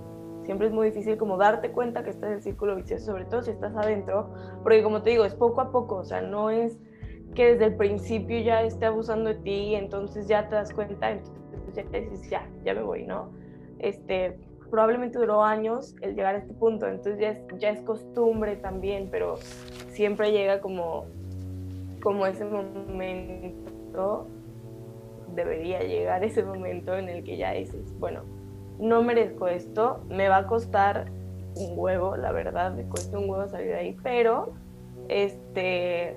siempre 0.45 0.69
es 0.69 0.73
muy 0.73 0.87
difícil 0.87 1.17
como 1.17 1.37
darte 1.37 1.71
cuenta 1.71 2.05
que 2.05 2.11
estás 2.11 2.31
en 2.31 2.37
el 2.37 2.43
círculo 2.43 2.77
vicioso, 2.77 3.07
sobre 3.07 3.25
todo 3.27 3.43
si 3.43 3.51
estás 3.51 3.75
adentro, 3.77 4.31
porque 4.63 4.83
como 4.83 5.03
te 5.03 5.11
digo, 5.11 5.25
es 5.25 5.35
poco 5.35 5.61
a 5.61 5.71
poco, 5.73 5.97
o 5.97 6.05
sea, 6.05 6.21
no 6.21 6.51
es 6.51 6.79
que 7.37 7.53
desde 7.53 7.67
el 7.67 7.77
principio 7.77 8.41
ya 8.41 8.63
esté 8.63 8.87
abusando 8.87 9.29
de 9.29 9.37
ti 9.37 9.75
entonces 9.75 10.27
ya 10.27 10.49
te 10.49 10.57
das 10.57 10.73
cuenta, 10.73 11.11
entonces 11.11 11.85
ya 11.93 12.01
dices, 12.01 12.31
ya, 12.31 12.49
ya 12.65 12.75
me 12.75 12.83
voy, 12.83 13.05
¿no? 13.05 13.29
Este, 13.79 14.39
probablemente 14.71 15.19
duró 15.19 15.45
años 15.45 15.95
el 16.01 16.17
llegar 16.17 16.35
a 16.35 16.39
este 16.39 16.55
punto, 16.55 16.89
entonces 16.89 17.21
ya 17.21 17.29
es, 17.29 17.41
ya 17.59 17.71
es 17.71 17.83
costumbre 17.83 18.57
también, 18.57 19.09
pero 19.11 19.37
siempre 19.91 20.33
llega 20.33 20.61
como, 20.61 21.05
como 22.03 22.27
ese 22.27 22.47
momento, 22.47 24.27
debería 25.35 25.81
llegar 25.83 26.25
ese 26.25 26.43
momento 26.43 26.97
en 26.97 27.11
el 27.11 27.23
que 27.23 27.37
ya 27.37 27.53
dices, 27.53 27.95
bueno, 27.99 28.23
no 28.79 29.03
merezco 29.03 29.47
esto, 29.47 30.01
me 30.09 30.29
va 30.29 30.39
a 30.39 30.47
costar 30.47 31.13
un 31.55 31.79
huevo, 31.79 32.17
la 32.17 32.33
verdad, 32.33 32.75
me 32.75 32.85
cuesta 32.85 33.19
un 33.19 33.29
huevo 33.29 33.47
salir 33.47 33.69
de 33.69 33.77
ahí, 33.77 33.97
pero 34.03 34.55
este, 35.09 36.17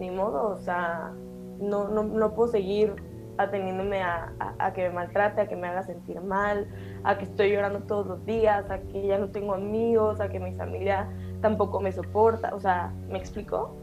ni 0.00 0.10
modo, 0.10 0.56
o 0.56 0.60
sea, 0.60 1.12
no, 1.60 1.88
no, 1.88 2.02
no 2.02 2.34
puedo 2.34 2.50
seguir 2.50 2.94
ateniéndome 3.38 4.02
a, 4.02 4.32
a, 4.58 4.72
que 4.72 4.88
me 4.88 4.90
maltrate, 4.90 5.42
a 5.42 5.48
que 5.48 5.56
me 5.56 5.68
haga 5.68 5.82
sentir 5.82 6.20
mal, 6.20 6.68
a 7.04 7.16
que 7.16 7.24
estoy 7.24 7.52
llorando 7.52 7.80
todos 7.80 8.06
los 8.06 8.26
días, 8.26 8.70
a 8.70 8.80
que 8.80 9.06
ya 9.06 9.18
no 9.18 9.28
tengo 9.28 9.54
amigos, 9.54 10.20
a 10.20 10.28
que 10.28 10.40
mi 10.40 10.52
familia 10.54 11.08
tampoco 11.40 11.80
me 11.80 11.92
soporta, 11.92 12.54
o 12.54 12.60
sea, 12.60 12.92
¿me 13.08 13.18
explico? 13.18 13.76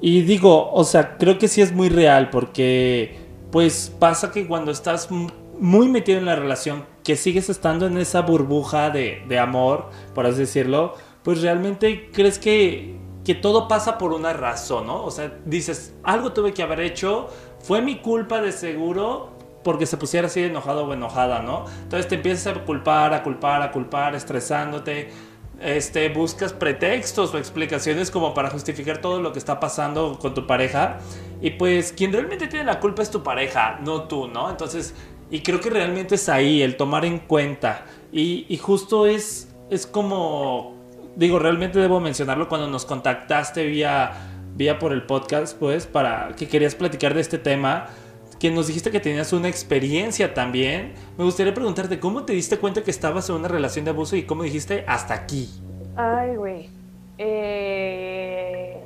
Y 0.00 0.22
digo, 0.22 0.70
o 0.72 0.84
sea, 0.84 1.16
creo 1.16 1.38
que 1.38 1.48
sí 1.48 1.60
es 1.60 1.72
muy 1.72 1.88
real 1.88 2.30
porque 2.30 3.16
pues 3.50 3.94
pasa 3.98 4.30
que 4.30 4.46
cuando 4.46 4.70
estás 4.70 5.08
muy 5.10 5.88
metido 5.88 6.18
en 6.18 6.26
la 6.26 6.36
relación, 6.36 6.84
que 7.02 7.16
sigues 7.16 7.48
estando 7.48 7.86
en 7.86 7.98
esa 7.98 8.20
burbuja 8.20 8.90
de, 8.90 9.22
de 9.28 9.38
amor, 9.38 9.86
por 10.14 10.26
así 10.26 10.40
decirlo, 10.40 10.94
pues 11.24 11.42
realmente 11.42 12.10
crees 12.12 12.38
que, 12.38 12.96
que 13.28 13.34
todo 13.34 13.68
pasa 13.68 13.98
por 13.98 14.14
una 14.14 14.32
razón, 14.32 14.86
¿no? 14.86 15.04
O 15.04 15.10
sea, 15.10 15.30
dices, 15.44 15.92
algo 16.02 16.32
tuve 16.32 16.54
que 16.54 16.62
haber 16.62 16.80
hecho, 16.80 17.28
fue 17.60 17.82
mi 17.82 17.96
culpa 17.96 18.40
de 18.40 18.52
seguro, 18.52 19.28
porque 19.62 19.84
se 19.84 19.98
pusiera 19.98 20.28
así 20.28 20.44
enojado 20.44 20.86
o 20.86 20.94
enojada, 20.94 21.42
¿no? 21.42 21.66
Entonces 21.82 22.08
te 22.08 22.14
empiezas 22.14 22.56
a 22.56 22.64
culpar, 22.64 23.12
a 23.12 23.22
culpar, 23.22 23.60
a 23.60 23.70
culpar, 23.70 24.14
estresándote, 24.14 25.10
este, 25.60 26.08
buscas 26.08 26.54
pretextos 26.54 27.34
o 27.34 27.36
explicaciones 27.36 28.10
como 28.10 28.32
para 28.32 28.48
justificar 28.48 29.02
todo 29.02 29.20
lo 29.20 29.30
que 29.34 29.38
está 29.38 29.60
pasando 29.60 30.18
con 30.18 30.32
tu 30.32 30.46
pareja. 30.46 30.96
Y 31.42 31.50
pues 31.50 31.92
quien 31.92 32.14
realmente 32.14 32.46
tiene 32.46 32.64
la 32.64 32.80
culpa 32.80 33.02
es 33.02 33.10
tu 33.10 33.22
pareja, 33.22 33.78
no 33.84 34.04
tú, 34.04 34.26
¿no? 34.26 34.48
Entonces, 34.48 34.94
y 35.30 35.40
creo 35.40 35.60
que 35.60 35.68
realmente 35.68 36.14
es 36.14 36.30
ahí 36.30 36.62
el 36.62 36.78
tomar 36.78 37.04
en 37.04 37.18
cuenta. 37.18 37.84
Y, 38.10 38.46
y 38.48 38.56
justo 38.56 39.04
es, 39.04 39.48
es 39.68 39.86
como, 39.86 40.77
digo, 41.18 41.38
realmente 41.40 41.80
debo 41.80 41.98
mencionarlo 41.98 42.48
cuando 42.48 42.68
nos 42.68 42.86
contactaste 42.86 43.66
vía, 43.66 44.12
vía 44.54 44.78
por 44.78 44.92
el 44.92 45.02
podcast, 45.02 45.58
pues, 45.58 45.86
para 45.86 46.34
que 46.36 46.46
querías 46.46 46.76
platicar 46.76 47.12
de 47.12 47.20
este 47.20 47.38
tema 47.38 47.88
que 48.38 48.52
nos 48.52 48.68
dijiste 48.68 48.92
que 48.92 49.00
tenías 49.00 49.32
una 49.32 49.48
experiencia 49.48 50.32
también. 50.32 50.94
Me 51.16 51.24
gustaría 51.24 51.52
preguntarte, 51.52 51.98
¿cómo 51.98 52.24
te 52.24 52.34
diste 52.34 52.56
cuenta 52.58 52.84
que 52.84 52.92
estabas 52.92 53.28
en 53.30 53.34
una 53.34 53.48
relación 53.48 53.84
de 53.84 53.90
abuso 53.90 54.14
y 54.14 54.22
cómo 54.22 54.44
dijiste 54.44 54.84
hasta 54.86 55.14
aquí? 55.14 55.50
Ay, 55.96 56.36
güey. 56.36 56.68
Eh, 57.18 58.80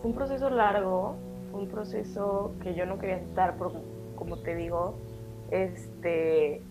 fue 0.00 0.10
un 0.10 0.16
proceso 0.16 0.48
largo, 0.48 1.16
fue 1.50 1.60
un 1.60 1.68
proceso 1.68 2.54
que 2.62 2.74
yo 2.74 2.86
no 2.86 2.98
quería 2.98 3.16
estar, 3.16 3.56
por, 3.58 3.74
como 4.16 4.38
te 4.38 4.54
digo, 4.54 4.94
este, 5.50 6.62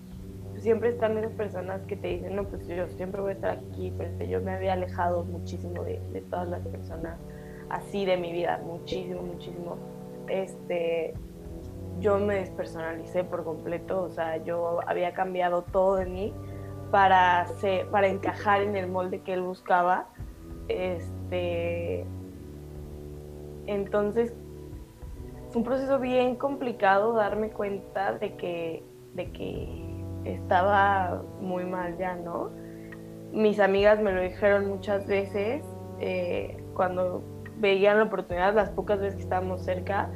siempre 0.58 0.90
están 0.90 1.18
esas 1.18 1.34
personas 1.34 1.82
que 1.88 1.96
te 1.96 2.08
dicen, 2.08 2.36
no, 2.36 2.46
pues 2.46 2.68
yo 2.68 2.88
siempre 2.90 3.22
voy 3.22 3.32
a 3.32 3.34
estar 3.34 3.58
aquí, 3.58 3.94
pero 3.98 4.24
yo 4.26 4.42
me 4.42 4.52
había 4.52 4.74
alejado 4.74 5.24
muchísimo 5.24 5.84
de, 5.84 6.00
de 6.12 6.22
todas 6.22 6.50
las 6.50 6.66
personas 6.68 7.18
así 7.70 8.06
de 8.06 8.18
mi 8.18 8.32
vida, 8.32 8.60
muchísimo, 8.64 9.22
muchísimo. 9.22 9.78
Este, 10.28 11.14
yo 12.00 12.20
me 12.20 12.36
despersonalicé 12.36 13.24
por 13.24 13.44
completo, 13.44 14.04
o 14.04 14.12
sea, 14.12 14.38
yo 14.38 14.80
había 14.88 15.14
cambiado 15.14 15.64
todo 15.64 15.96
de 15.96 16.06
mí 16.06 16.34
para, 16.92 17.48
para 17.92 18.08
encajar 18.08 18.62
en 18.62 18.76
el 18.76 18.88
molde 18.88 19.22
que 19.22 19.34
él 19.34 19.42
buscaba. 19.42 20.08
Este, 20.68 22.06
entonces, 23.68 24.34
fue 25.50 25.60
un 25.60 25.64
proceso 25.64 26.00
bien 26.00 26.36
complicado 26.36 27.14
darme 27.14 27.50
cuenta 27.50 28.14
de 28.14 28.36
que, 28.36 28.84
de 29.14 29.32
que 29.32 29.81
estaba 30.26 31.24
muy 31.40 31.66
mal 31.66 31.98
ya, 31.98 32.16
¿no? 32.16 32.50
Mis 33.32 33.60
amigas 33.60 34.02
me 34.02 34.12
lo 34.12 34.22
dijeron 34.22 34.70
muchas 34.70 35.08
veces 35.08 35.64
eh, 36.00 36.62
cuando 36.76 37.24
veían 37.58 37.98
la 37.98 38.06
oportunidad, 38.06 38.54
las 38.54 38.70
pocas 38.70 39.00
veces 39.00 39.16
que 39.16 39.24
estábamos 39.24 39.64
cerca, 39.64 40.10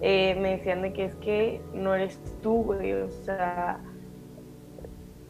eh, 0.00 0.36
me 0.40 0.56
decían 0.56 0.82
de 0.82 0.92
que 0.92 1.04
es 1.04 1.14
que 1.16 1.60
no 1.74 1.94
eres 1.94 2.20
tú, 2.42 2.64
güey, 2.64 2.92
o 2.92 3.10
sea, 3.10 3.80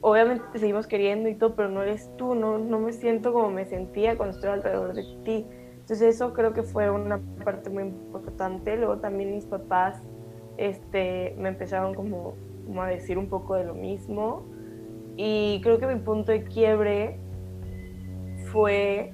obviamente 0.01 0.45
te 0.53 0.59
seguimos 0.59 0.87
queriendo 0.87 1.29
y 1.29 1.35
todo, 1.35 1.55
pero 1.55 1.69
no 1.69 1.83
eres 1.83 2.11
tú, 2.17 2.35
no, 2.35 2.59
no 2.59 2.79
me 2.79 2.93
siento 2.93 3.33
como 3.33 3.51
me 3.51 3.65
sentía 3.65 4.17
cuando 4.17 4.37
estoy 4.37 4.51
alrededor 4.51 4.95
de 4.95 5.03
ti. 5.25 5.47
Entonces 5.81 6.15
eso 6.15 6.33
creo 6.33 6.53
que 6.53 6.63
fue 6.63 6.91
una 6.91 7.21
parte 7.45 7.71
muy 7.71 7.85
importante. 7.85 8.77
Luego 8.77 8.99
también 8.99 9.33
mis 9.33 9.47
papás 9.47 10.03
este, 10.57 11.35
me 11.39 11.49
empezaron 11.49 11.95
como, 11.95 12.35
como 12.67 12.83
a 12.83 12.89
decir 12.89 13.19
un 13.19 13.29
poco 13.29 13.55
de 13.55 13.65
lo 13.65 13.75
mismo. 13.75 14.45
Y 15.17 15.61
creo 15.63 15.79
que 15.79 15.87
mi 15.87 16.01
punto 16.01 16.33
de 16.33 16.45
quiebre 16.45 17.19
fue 18.51 19.13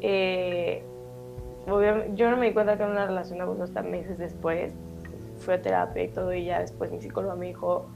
eh, 0.00 0.82
yo 2.14 2.30
no 2.30 2.36
me 2.36 2.46
di 2.46 2.52
cuenta 2.52 2.76
que 2.76 2.82
era 2.82 2.92
una 2.92 3.06
relación 3.06 3.40
abuso 3.40 3.62
hasta 3.62 3.82
meses 3.82 4.18
después. 4.18 4.72
Fui 5.38 5.54
a 5.54 5.62
terapia 5.62 6.04
y 6.04 6.08
todo, 6.08 6.32
y 6.32 6.44
ya 6.44 6.60
después 6.60 6.92
mi 6.92 7.00
psicólogo 7.00 7.36
me 7.36 7.46
dijo 7.46 7.86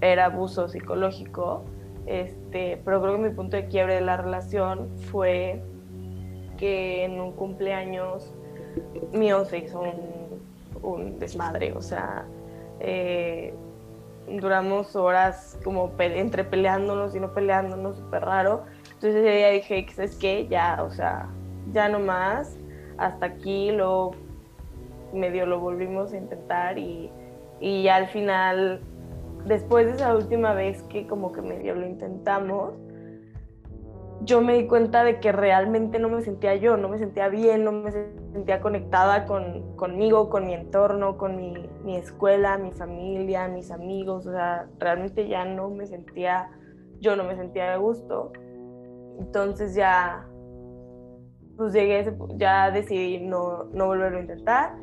era 0.00 0.26
abuso 0.26 0.68
psicológico. 0.68 1.64
Este, 2.06 2.80
pero 2.84 3.02
creo 3.02 3.16
que 3.16 3.28
mi 3.28 3.34
punto 3.34 3.56
de 3.56 3.66
quiebre 3.66 3.96
de 3.96 4.02
la 4.02 4.16
relación 4.16 4.88
fue 5.10 5.60
que 6.56 7.04
en 7.04 7.20
un 7.20 7.32
cumpleaños 7.32 8.32
mío 9.12 9.44
se 9.44 9.58
hizo 9.58 9.82
un 10.82 11.18
desmadre, 11.18 11.72
o 11.72 11.82
sea, 11.82 12.24
eh, 12.80 13.54
duramos 14.28 14.96
horas 14.96 15.58
como 15.62 15.92
entre 15.98 16.44
peleándonos 16.44 17.14
y 17.14 17.20
no 17.20 17.32
peleándonos, 17.32 17.96
súper 17.96 18.24
raro. 18.24 18.64
Entonces 18.84 19.16
ese 19.16 19.36
día 19.36 19.50
dije, 19.50 19.86
es 19.98 20.16
que 20.16 20.46
ya, 20.48 20.82
o 20.82 20.90
sea, 20.90 21.28
ya 21.72 21.88
no 21.88 22.00
más, 22.00 22.56
hasta 22.98 23.26
aquí, 23.26 23.70
luego 23.70 24.12
medio 25.12 25.46
lo 25.46 25.60
volvimos 25.60 26.12
a 26.12 26.16
intentar 26.16 26.78
y, 26.78 27.10
y 27.60 27.84
ya 27.84 27.96
al 27.96 28.08
final, 28.08 28.80
después 29.44 29.86
de 29.86 29.92
esa 29.92 30.14
última 30.14 30.54
vez 30.54 30.82
que 30.84 31.06
como 31.06 31.32
que 31.32 31.42
medio 31.42 31.74
lo 31.74 31.86
intentamos, 31.86 32.74
yo 34.22 34.40
me 34.40 34.54
di 34.54 34.66
cuenta 34.66 35.04
de 35.04 35.20
que 35.20 35.32
realmente 35.32 35.98
no 35.98 36.08
me 36.08 36.22
sentía 36.22 36.56
yo, 36.56 36.76
no 36.76 36.88
me 36.88 36.98
sentía 36.98 37.28
bien, 37.28 37.64
no 37.64 37.72
me 37.72 37.92
sentía 37.92 38.60
conectada 38.60 39.26
con, 39.26 39.76
conmigo, 39.76 40.30
con 40.30 40.46
mi 40.46 40.54
entorno, 40.54 41.16
con 41.18 41.36
mi, 41.36 41.54
mi, 41.84 41.96
escuela, 41.96 42.58
mi 42.58 42.72
familia, 42.72 43.48
mis 43.48 43.70
amigos, 43.70 44.26
o 44.26 44.32
sea, 44.32 44.68
realmente 44.78 45.28
ya 45.28 45.44
no 45.44 45.70
me 45.70 45.86
sentía, 45.86 46.50
yo 47.00 47.14
no 47.14 47.24
me 47.24 47.36
sentía 47.36 47.70
de 47.72 47.78
gusto. 47.78 48.32
Entonces 49.18 49.74
ya, 49.74 50.26
pues 51.56 51.72
llegué, 51.72 52.12
ya 52.36 52.70
decidí 52.70 53.18
no, 53.18 53.64
no 53.72 53.86
volverlo 53.86 54.18
a 54.18 54.22
intentar. 54.22 54.76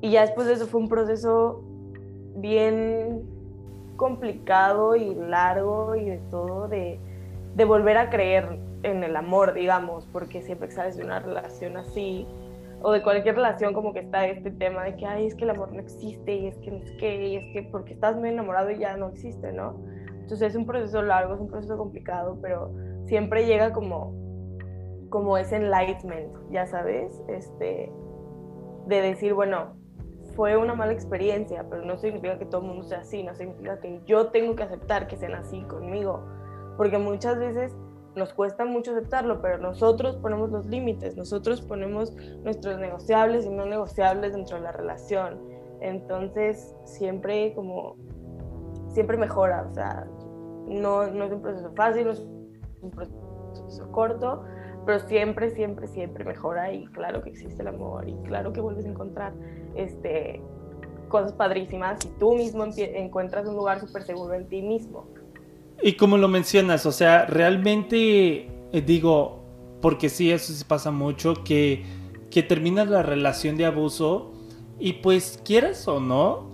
Y 0.00 0.10
ya 0.10 0.22
después 0.22 0.46
de 0.46 0.54
eso 0.54 0.66
fue 0.66 0.80
un 0.80 0.88
proceso 0.88 1.62
bien 2.36 3.22
complicado 3.96 4.96
y 4.96 5.14
largo 5.14 5.94
y 5.94 6.06
de 6.06 6.18
todo, 6.30 6.66
de 6.66 6.98
de 7.54 7.64
volver 7.64 7.96
a 7.98 8.10
creer 8.10 8.58
en 8.82 9.04
el 9.04 9.16
amor, 9.16 9.54
digamos, 9.54 10.06
porque 10.06 10.42
siempre 10.42 10.68
que 10.68 10.74
sales 10.74 10.96
de 10.96 11.04
una 11.04 11.20
relación 11.20 11.76
así, 11.76 12.26
o 12.82 12.90
de 12.90 13.02
cualquier 13.02 13.36
relación 13.36 13.74
como 13.74 13.92
que 13.92 14.00
está 14.00 14.26
este 14.26 14.50
tema 14.50 14.84
de 14.84 14.96
que, 14.96 15.06
ay, 15.06 15.26
es 15.26 15.34
que 15.34 15.44
el 15.44 15.50
amor 15.50 15.72
no 15.72 15.80
existe, 15.80 16.34
y 16.34 16.46
es 16.48 16.58
que 16.58 16.70
no 16.70 16.78
es 16.78 16.90
que, 16.92 17.28
y 17.28 17.36
es 17.36 17.52
que 17.52 17.62
porque 17.70 17.92
estás 17.92 18.16
muy 18.16 18.30
enamorado 18.30 18.70
y 18.70 18.78
ya 18.78 18.96
no 18.96 19.08
existe, 19.08 19.52
¿no? 19.52 19.76
Entonces 20.08 20.50
es 20.50 20.56
un 20.56 20.66
proceso 20.66 21.02
largo, 21.02 21.34
es 21.34 21.40
un 21.40 21.48
proceso 21.48 21.76
complicado, 21.76 22.38
pero 22.40 22.72
siempre 23.04 23.46
llega 23.46 23.72
como, 23.72 24.14
como 25.10 25.36
ese 25.36 25.56
enlightenment, 25.56 26.32
ya 26.50 26.66
sabes, 26.66 27.22
este, 27.28 27.92
de 28.86 29.00
decir, 29.00 29.34
bueno, 29.34 29.76
fue 30.34 30.56
una 30.56 30.74
mala 30.74 30.92
experiencia, 30.92 31.66
pero 31.68 31.84
no 31.84 31.98
significa 31.98 32.38
que 32.38 32.46
todo 32.46 32.62
el 32.62 32.68
mundo 32.68 32.84
sea 32.84 33.00
así, 33.00 33.22
no 33.22 33.34
significa 33.34 33.78
que 33.78 34.00
yo 34.06 34.28
tengo 34.28 34.56
que 34.56 34.62
aceptar 34.62 35.06
que 35.06 35.16
sean 35.16 35.34
así 35.34 35.62
conmigo 35.64 36.24
porque 36.82 36.98
muchas 36.98 37.38
veces 37.38 37.72
nos 38.16 38.32
cuesta 38.32 38.64
mucho 38.64 38.90
aceptarlo, 38.90 39.40
pero 39.40 39.56
nosotros 39.58 40.16
ponemos 40.16 40.50
los 40.50 40.66
límites, 40.66 41.16
nosotros 41.16 41.60
ponemos 41.62 42.12
nuestros 42.42 42.76
negociables 42.80 43.46
y 43.46 43.50
no 43.50 43.66
negociables 43.66 44.32
dentro 44.32 44.56
de 44.56 44.64
la 44.64 44.72
relación. 44.72 45.38
Entonces, 45.80 46.74
siempre 46.84 47.54
como, 47.54 47.94
siempre 48.88 49.16
mejora, 49.16 49.64
o 49.70 49.72
sea, 49.72 50.08
no, 50.66 51.06
no 51.06 51.24
es 51.26 51.32
un 51.32 51.40
proceso 51.40 51.72
fácil, 51.76 52.06
no 52.06 52.10
es 52.10 52.26
un 52.80 52.90
proceso 52.90 53.92
corto, 53.92 54.42
pero 54.84 54.98
siempre, 55.06 55.50
siempre, 55.50 55.86
siempre 55.86 56.24
mejora 56.24 56.72
y 56.72 56.86
claro 56.86 57.22
que 57.22 57.30
existe 57.30 57.62
el 57.62 57.68
amor 57.68 58.08
y 58.08 58.16
claro 58.24 58.52
que 58.52 58.60
vuelves 58.60 58.86
a 58.86 58.88
encontrar 58.88 59.32
este, 59.76 60.42
cosas 61.08 61.32
padrísimas 61.32 62.04
y 62.04 62.08
tú 62.18 62.34
mismo 62.34 62.64
encuentras 62.76 63.46
un 63.46 63.54
lugar 63.54 63.78
súper 63.78 64.02
seguro 64.02 64.34
en 64.34 64.48
ti 64.48 64.62
mismo. 64.62 65.21
Y 65.82 65.94
como 65.94 66.18
lo 66.18 66.28
mencionas, 66.28 66.86
o 66.86 66.92
sea, 66.92 67.26
realmente 67.26 68.48
eh, 68.72 68.80
digo, 68.80 69.44
porque 69.82 70.08
sí, 70.08 70.30
eso 70.30 70.52
se 70.52 70.64
pasa 70.64 70.90
mucho, 70.90 71.44
que, 71.44 71.84
que 72.30 72.42
termina 72.42 72.84
la 72.84 73.02
relación 73.02 73.56
de 73.56 73.66
abuso 73.66 74.32
y 74.78 74.94
pues 74.94 75.38
quieras 75.44 75.86
o 75.88 76.00
no, 76.00 76.50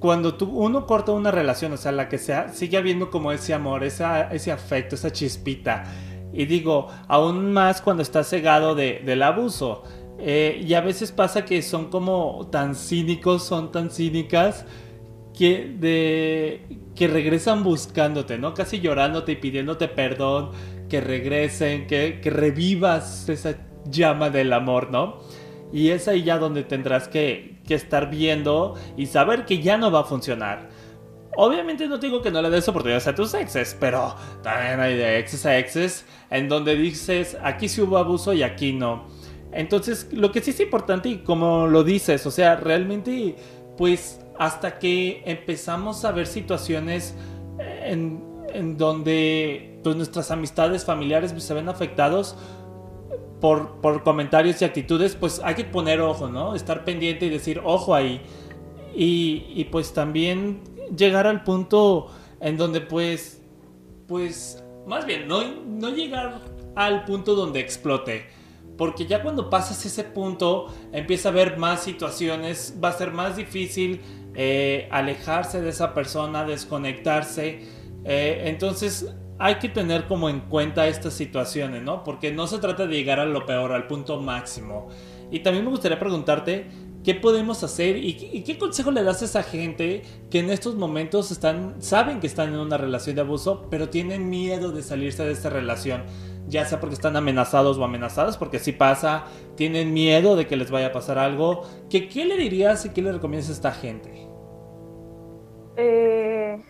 cuando 0.00 0.34
tú, 0.34 0.46
uno 0.46 0.86
corta 0.86 1.12
una 1.12 1.30
relación, 1.30 1.72
o 1.72 1.76
sea, 1.76 1.92
la 1.92 2.08
que 2.08 2.18
sea, 2.18 2.48
sigue 2.48 2.78
habiendo 2.78 3.10
como 3.10 3.32
ese 3.32 3.52
amor, 3.52 3.84
esa, 3.84 4.32
ese 4.32 4.50
afecto, 4.50 4.94
esa 4.94 5.12
chispita. 5.12 5.84
Y 6.32 6.46
digo, 6.46 6.88
aún 7.06 7.52
más 7.52 7.82
cuando 7.82 8.02
estás 8.02 8.28
cegado 8.28 8.74
de, 8.74 9.02
del 9.04 9.22
abuso. 9.22 9.82
Eh, 10.20 10.64
y 10.66 10.74
a 10.74 10.80
veces 10.80 11.12
pasa 11.12 11.44
que 11.44 11.62
son 11.62 11.90
como 11.90 12.48
tan 12.50 12.74
cínicos, 12.74 13.44
son 13.44 13.70
tan 13.70 13.90
cínicas 13.90 14.64
que, 15.38 15.72
de, 15.78 16.78
que 16.96 17.06
regresan 17.06 17.62
buscándote, 17.62 18.38
¿no? 18.38 18.54
Casi 18.54 18.80
llorándote 18.80 19.32
y 19.32 19.36
pidiéndote 19.36 19.86
perdón, 19.86 20.50
que 20.88 21.00
regresen, 21.00 21.86
que, 21.86 22.20
revivas 22.24 23.28
esa 23.28 23.54
llama 23.88 24.30
del 24.30 24.52
amor, 24.52 24.90
¿no? 24.90 25.20
Y 25.72 25.90
es 25.90 26.08
ahí 26.08 26.24
ya 26.24 26.38
donde 26.38 26.64
tendrás 26.64 27.06
que, 27.06 27.60
que, 27.64 27.74
estar 27.74 28.10
viendo 28.10 28.74
y 28.96 29.06
saber 29.06 29.44
que 29.44 29.62
ya 29.62 29.78
no 29.78 29.92
va 29.92 30.00
a 30.00 30.04
funcionar. 30.04 30.70
Obviamente 31.36 31.86
no 31.86 31.98
digo 31.98 32.20
que 32.20 32.32
no 32.32 32.42
le 32.42 32.50
des 32.50 32.66
oportunidades 32.66 33.06
a 33.06 33.14
tus 33.14 33.32
exes, 33.34 33.76
pero 33.78 34.16
también 34.42 34.80
hay 34.80 34.96
de 34.96 35.20
exes 35.20 35.46
a 35.46 35.56
exes 35.56 36.04
en 36.30 36.48
donde 36.48 36.74
dices, 36.74 37.38
aquí 37.44 37.68
sí 37.68 37.80
hubo 37.80 37.96
abuso 37.96 38.32
y 38.32 38.42
aquí 38.42 38.72
no. 38.72 39.06
Entonces, 39.52 40.08
lo 40.12 40.32
que 40.32 40.40
sí 40.40 40.50
es 40.50 40.58
importante 40.58 41.08
y 41.08 41.18
como 41.18 41.68
lo 41.68 41.84
dices, 41.84 42.26
o 42.26 42.32
sea, 42.32 42.56
realmente, 42.56 43.36
pues 43.76 44.20
hasta 44.38 44.78
que 44.78 45.22
empezamos 45.26 46.04
a 46.04 46.12
ver 46.12 46.26
situaciones 46.26 47.14
en, 47.58 48.76
donde 48.76 49.80
pues, 49.82 49.96
nuestras 49.96 50.30
amistades 50.30 50.84
familiares 50.84 51.34
se 51.36 51.54
ven 51.54 51.68
afectados 51.68 52.36
por, 53.40 53.80
por, 53.80 54.02
comentarios 54.02 54.60
y 54.62 54.64
actitudes, 54.64 55.14
pues 55.14 55.40
hay 55.44 55.54
que 55.54 55.64
poner 55.64 56.00
ojo, 56.00 56.28
¿no? 56.28 56.54
Estar 56.54 56.84
pendiente 56.84 57.26
y 57.26 57.28
decir, 57.28 57.60
ojo 57.64 57.94
ahí. 57.94 58.20
Y, 58.94 59.44
y 59.54 59.64
pues 59.66 59.92
también 59.92 60.60
llegar 60.96 61.26
al 61.26 61.44
punto 61.44 62.08
en 62.40 62.56
donde 62.56 62.80
pues, 62.80 63.42
pues, 64.06 64.62
más 64.86 65.06
bien, 65.06 65.28
no, 65.28 65.42
no 65.66 65.90
llegar 65.90 66.40
al 66.74 67.04
punto 67.04 67.34
donde 67.34 67.60
explote. 67.60 68.26
Porque 68.76 69.06
ya 69.06 69.22
cuando 69.22 69.50
pasas 69.50 69.84
ese 69.84 70.04
punto, 70.04 70.72
empieza 70.92 71.28
a 71.28 71.32
haber 71.32 71.58
más 71.58 71.82
situaciones, 71.82 72.74
va 72.82 72.90
a 72.90 72.92
ser 72.92 73.10
más 73.12 73.36
difícil 73.36 74.00
eh, 74.34 74.88
alejarse 74.90 75.60
de 75.60 75.70
esa 75.70 75.94
persona, 75.94 76.44
desconectarse. 76.44 77.60
Eh, 78.04 78.42
entonces 78.44 79.14
hay 79.38 79.56
que 79.56 79.68
tener 79.68 80.06
como 80.06 80.28
en 80.28 80.40
cuenta 80.40 80.86
estas 80.88 81.14
situaciones, 81.14 81.82
¿no? 81.82 82.02
Porque 82.04 82.32
no 82.32 82.46
se 82.46 82.58
trata 82.58 82.86
de 82.86 82.94
llegar 82.94 83.20
a 83.20 83.26
lo 83.26 83.46
peor, 83.46 83.72
al 83.72 83.86
punto 83.86 84.20
máximo. 84.20 84.88
Y 85.30 85.40
también 85.40 85.64
me 85.64 85.70
gustaría 85.70 85.98
preguntarte, 85.98 86.66
¿qué 87.04 87.14
podemos 87.14 87.62
hacer 87.62 87.96
y, 87.96 88.42
qué 88.42 88.58
consejo 88.58 88.90
le 88.90 89.02
das 89.02 89.22
a 89.22 89.26
esa 89.26 89.42
gente 89.42 90.02
que 90.30 90.40
en 90.40 90.50
estos 90.50 90.74
momentos 90.74 91.30
están, 91.30 91.80
saben 91.80 92.20
que 92.20 92.26
están 92.26 92.48
en 92.52 92.58
una 92.58 92.76
relación 92.78 93.14
de 93.14 93.22
abuso, 93.22 93.66
pero 93.70 93.88
tienen 93.88 94.28
miedo 94.28 94.72
de 94.72 94.82
salirse 94.82 95.24
de 95.24 95.32
esta 95.32 95.50
relación? 95.50 96.02
Ya 96.48 96.64
sea 96.64 96.80
porque 96.80 96.94
están 96.94 97.16
amenazados 97.16 97.78
o 97.78 97.84
amenazadas, 97.84 98.36
porque 98.36 98.58
si 98.58 98.72
pasa, 98.72 99.24
tienen 99.54 99.92
miedo 99.92 100.34
de 100.34 100.46
que 100.46 100.56
les 100.56 100.70
vaya 100.70 100.88
a 100.88 100.92
pasar 100.92 101.18
algo. 101.18 101.62
¿Qué, 101.90 102.08
qué 102.08 102.24
le 102.24 102.36
dirías 102.36 102.84
y 102.86 102.90
qué 102.90 103.02
le 103.02 103.12
recomiendas 103.12 103.50
a 103.50 103.52
esta 103.52 103.72
gente? 103.72 104.26
Eh, 105.76 106.60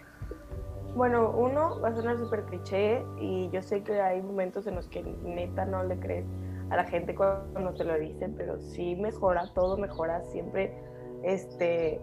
bueno, 0.94 1.30
uno 1.30 1.80
va 1.80 1.88
a 1.88 1.94
sonar 1.94 2.18
súper 2.18 2.44
cliché 2.44 3.02
y 3.20 3.48
yo 3.50 3.62
sé 3.62 3.82
que 3.82 4.00
hay 4.00 4.20
momentos 4.20 4.66
en 4.66 4.74
los 4.74 4.88
que 4.88 5.02
neta 5.02 5.64
no 5.64 5.84
le 5.84 5.98
crees 5.98 6.26
a 6.70 6.76
la 6.76 6.84
gente 6.84 7.14
cuando 7.14 7.72
te 7.74 7.84
lo 7.84 7.98
dicen, 7.98 8.34
pero 8.36 8.58
sí 8.58 8.96
mejora, 8.96 9.50
todo 9.54 9.76
mejora, 9.76 10.22
siempre 10.32 10.74
este, 11.22 12.00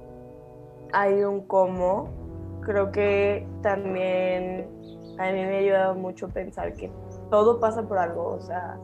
hay 0.93 1.23
un 1.23 1.45
cómo. 1.47 2.09
Creo 2.61 2.91
que 2.91 3.47
también 3.61 4.67
a 5.19 5.31
mí 5.31 5.33
me 5.33 5.55
ha 5.55 5.59
ayudado 5.59 5.95
mucho 5.95 6.29
pensar 6.29 6.73
que 6.73 6.89
todo 7.29 7.59
pasa 7.59 7.87
por 7.87 7.97
algo, 7.97 8.27
o 8.27 8.39
sea, 8.39 8.79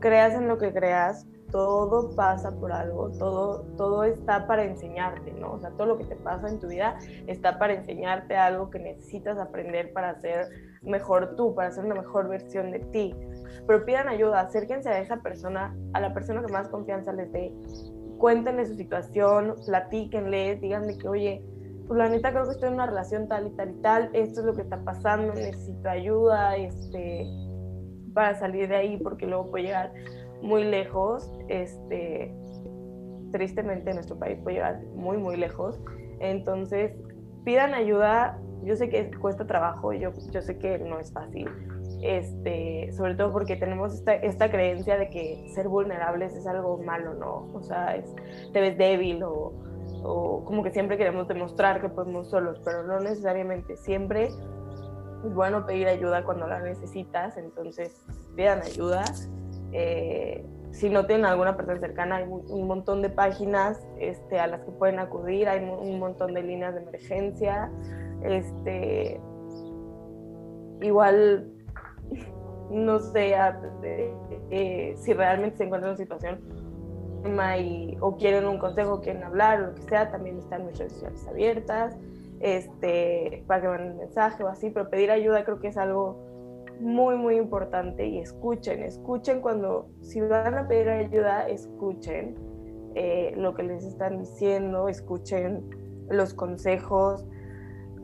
creas 0.00 0.34
en 0.34 0.48
lo 0.48 0.58
que 0.58 0.72
creas, 0.72 1.26
todo 1.52 2.10
pasa 2.16 2.50
por 2.50 2.72
algo, 2.72 3.10
todo, 3.18 3.62
todo 3.76 4.04
está 4.04 4.46
para 4.46 4.64
enseñarte, 4.64 5.32
¿no? 5.32 5.52
O 5.52 5.60
sea, 5.60 5.70
todo 5.72 5.86
lo 5.86 5.98
que 5.98 6.04
te 6.04 6.16
pasa 6.16 6.48
en 6.48 6.58
tu 6.58 6.66
vida 6.66 6.96
está 7.26 7.58
para 7.58 7.74
enseñarte 7.74 8.36
algo 8.36 8.70
que 8.70 8.78
necesitas 8.78 9.38
aprender 9.38 9.92
para 9.92 10.18
ser 10.20 10.48
mejor 10.82 11.36
tú, 11.36 11.54
para 11.54 11.70
ser 11.70 11.84
una 11.84 11.94
mejor 11.94 12.28
versión 12.28 12.70
de 12.70 12.80
ti. 12.80 13.14
Pero 13.66 13.84
pidan 13.84 14.08
ayuda, 14.08 14.40
acérquense 14.40 14.88
a 14.88 14.98
esa 14.98 15.18
persona, 15.18 15.76
a 15.92 16.00
la 16.00 16.14
persona 16.14 16.42
que 16.42 16.52
más 16.52 16.68
confianza 16.68 17.12
les 17.12 17.30
dé, 17.32 17.54
cuéntenle 18.18 18.64
su 18.66 18.74
situación, 18.74 19.56
platíquenle, 19.66 20.56
díganle 20.56 20.96
que, 20.96 21.08
oye, 21.08 21.44
pues 21.86 21.98
la 21.98 22.08
neta 22.08 22.30
creo 22.30 22.44
que 22.44 22.52
estoy 22.52 22.68
en 22.68 22.74
una 22.74 22.86
relación 22.86 23.28
tal 23.28 23.48
y 23.48 23.50
tal 23.50 23.70
y 23.70 23.82
tal, 23.82 24.10
esto 24.14 24.40
es 24.40 24.46
lo 24.46 24.54
que 24.54 24.62
está 24.62 24.82
pasando, 24.82 25.34
necesito 25.34 25.88
ayuda, 25.90 26.56
este, 26.56 27.26
para 28.12 28.34
salir 28.34 28.68
de 28.68 28.76
ahí, 28.76 28.96
porque 28.98 29.26
luego 29.26 29.50
puede 29.50 29.64
llegar 29.64 29.92
muy 30.40 30.64
lejos, 30.64 31.30
este, 31.48 32.34
tristemente 33.32 33.92
nuestro 33.94 34.18
país 34.18 34.38
puede 34.42 34.56
llegar 34.56 34.82
muy, 34.94 35.18
muy 35.18 35.36
lejos. 35.36 35.80
Entonces, 36.20 36.92
pidan 37.44 37.74
ayuda. 37.74 38.38
Yo 38.64 38.76
sé 38.76 38.88
que 38.88 39.10
cuesta 39.18 39.46
trabajo, 39.46 39.92
yo, 39.92 40.12
yo 40.30 40.40
sé 40.40 40.56
que 40.58 40.78
no 40.78 41.00
es 41.00 41.12
fácil, 41.12 41.48
este, 42.00 42.92
sobre 42.92 43.16
todo 43.16 43.32
porque 43.32 43.56
tenemos 43.56 43.92
esta, 43.92 44.14
esta 44.14 44.52
creencia 44.52 44.96
de 44.96 45.10
que 45.10 45.48
ser 45.52 45.66
vulnerables 45.66 46.36
es 46.36 46.46
algo 46.46 46.78
malo, 46.78 47.14
¿no? 47.14 47.50
O 47.54 47.62
sea, 47.62 47.96
es, 47.96 48.14
te 48.52 48.60
ves 48.60 48.78
débil 48.78 49.24
o 49.24 49.52
o 50.04 50.44
como 50.44 50.62
que 50.62 50.70
siempre 50.70 50.96
queremos 50.96 51.28
demostrar 51.28 51.80
que 51.80 51.88
podemos 51.88 52.28
solos, 52.30 52.60
pero 52.64 52.82
no 52.84 53.00
necesariamente. 53.00 53.76
Siempre 53.76 54.30
es 55.24 55.34
bueno 55.34 55.66
pedir 55.66 55.88
ayuda 55.88 56.24
cuando 56.24 56.46
la 56.46 56.60
necesitas, 56.60 57.36
entonces 57.36 58.04
pidan 58.36 58.62
ayuda. 58.62 59.04
Eh, 59.72 60.44
si 60.72 60.88
no 60.88 61.06
tienen 61.06 61.26
alguna 61.26 61.56
persona 61.56 61.78
cercana, 61.78 62.16
hay 62.16 62.24
un 62.24 62.66
montón 62.66 63.02
de 63.02 63.10
páginas 63.10 63.80
este, 63.98 64.40
a 64.40 64.46
las 64.46 64.62
que 64.62 64.70
pueden 64.72 64.98
acudir, 64.98 65.48
hay 65.48 65.62
un 65.64 65.98
montón 65.98 66.34
de 66.34 66.42
líneas 66.42 66.74
de 66.74 66.80
emergencia. 66.82 67.70
Este, 68.22 69.20
igual, 70.80 71.52
no 72.70 72.98
sé 73.00 73.34
eh, 74.50 74.94
si 74.96 75.12
realmente 75.12 75.58
se 75.58 75.64
encuentran 75.64 75.90
en 75.92 75.96
una 75.96 76.04
situación 76.04 76.40
y, 77.60 77.96
o 78.00 78.16
quieren 78.16 78.46
un 78.46 78.58
consejo, 78.58 79.00
quieren 79.00 79.22
hablar, 79.22 79.60
lo 79.60 79.74
que 79.74 79.82
sea, 79.82 80.10
también 80.10 80.38
están 80.38 80.66
mis 80.66 80.78
redes 80.78 80.92
sociales 80.92 81.26
abiertas 81.28 81.96
este, 82.42 83.44
para 83.46 83.62
que 83.62 83.68
manden 83.68 83.96
mensaje 83.96 84.42
o 84.42 84.48
así, 84.48 84.70
pero 84.70 84.90
pedir 84.90 85.10
ayuda 85.10 85.44
creo 85.44 85.60
que 85.60 85.68
es 85.68 85.76
algo 85.76 86.32
muy, 86.80 87.16
muy 87.16 87.36
importante 87.36 88.06
y 88.06 88.18
escuchen, 88.18 88.82
escuchen 88.82 89.40
cuando, 89.40 89.88
si 90.00 90.20
van 90.20 90.54
a 90.54 90.66
pedir 90.66 90.88
ayuda, 90.88 91.48
escuchen 91.48 92.34
eh, 92.94 93.32
lo 93.36 93.54
que 93.54 93.62
les 93.62 93.84
están 93.84 94.18
diciendo, 94.18 94.88
escuchen 94.88 95.70
los 96.10 96.34
consejos 96.34 97.24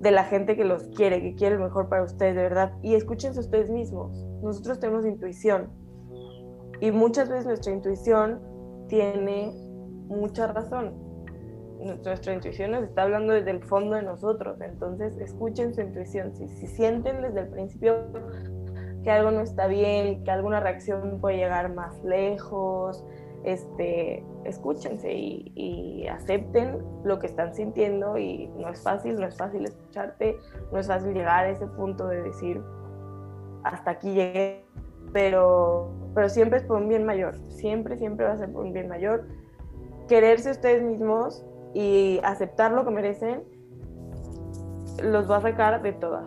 de 0.00 0.12
la 0.12 0.22
gente 0.22 0.56
que 0.56 0.64
los 0.64 0.84
quiere, 0.96 1.20
que 1.20 1.34
quiere 1.34 1.56
lo 1.56 1.64
mejor 1.64 1.88
para 1.88 2.04
ustedes, 2.04 2.36
de 2.36 2.42
verdad, 2.42 2.72
y 2.82 2.94
escúchense 2.94 3.40
ustedes 3.40 3.68
mismos. 3.68 4.12
Nosotros 4.42 4.78
tenemos 4.78 5.04
intuición 5.04 5.70
y 6.80 6.92
muchas 6.92 7.28
veces 7.28 7.46
nuestra 7.46 7.72
intuición 7.72 8.40
tiene 8.88 9.52
mucha 10.06 10.46
razón. 10.46 11.07
Nuestra 11.78 12.32
intuición 12.32 12.72
nos 12.72 12.84
está 12.84 13.02
hablando 13.02 13.32
desde 13.32 13.52
el 13.52 13.62
fondo 13.62 13.94
de 13.96 14.02
nosotros, 14.02 14.60
entonces 14.60 15.16
escuchen 15.18 15.74
su 15.74 15.80
intuición. 15.80 16.34
Si, 16.34 16.48
si 16.48 16.66
sienten 16.66 17.22
desde 17.22 17.40
el 17.40 17.48
principio 17.48 18.06
que 19.04 19.10
algo 19.10 19.30
no 19.30 19.40
está 19.40 19.66
bien, 19.68 20.24
que 20.24 20.30
alguna 20.30 20.60
reacción 20.60 21.20
puede 21.20 21.36
llegar 21.36 21.72
más 21.72 22.02
lejos, 22.02 23.04
este, 23.44 24.24
escúchense 24.44 25.12
y, 25.12 25.52
y, 25.54 26.06
acepten 26.08 26.82
lo 27.04 27.18
que 27.20 27.28
están 27.28 27.54
sintiendo 27.54 28.18
y 28.18 28.48
no 28.56 28.68
es 28.68 28.82
fácil, 28.82 29.14
no 29.14 29.26
es 29.26 29.36
fácil 29.36 29.64
escucharte, 29.64 30.36
no 30.72 30.78
es 30.78 30.88
fácil 30.88 31.14
llegar 31.14 31.44
a 31.44 31.50
ese 31.50 31.66
punto 31.66 32.08
de 32.08 32.22
decir 32.22 32.60
hasta 33.62 33.92
aquí 33.92 34.12
llegué, 34.12 34.64
pero, 35.12 35.90
pero 36.14 36.28
siempre 36.28 36.58
es 36.58 36.64
por 36.64 36.78
un 36.78 36.88
bien 36.88 37.04
mayor, 37.04 37.38
siempre, 37.48 37.96
siempre 37.96 38.26
va 38.26 38.32
a 38.32 38.38
ser 38.38 38.52
por 38.52 38.64
un 38.64 38.72
bien 38.72 38.88
mayor. 38.88 39.26
Quererse 40.08 40.50
ustedes 40.50 40.82
mismos 40.82 41.44
y 41.78 42.18
aceptar 42.24 42.72
lo 42.72 42.84
que 42.84 42.90
merecen 42.90 43.44
los 45.00 45.30
va 45.30 45.36
a 45.36 45.42
sacar 45.42 45.80
de 45.80 45.92
todas. 45.92 46.26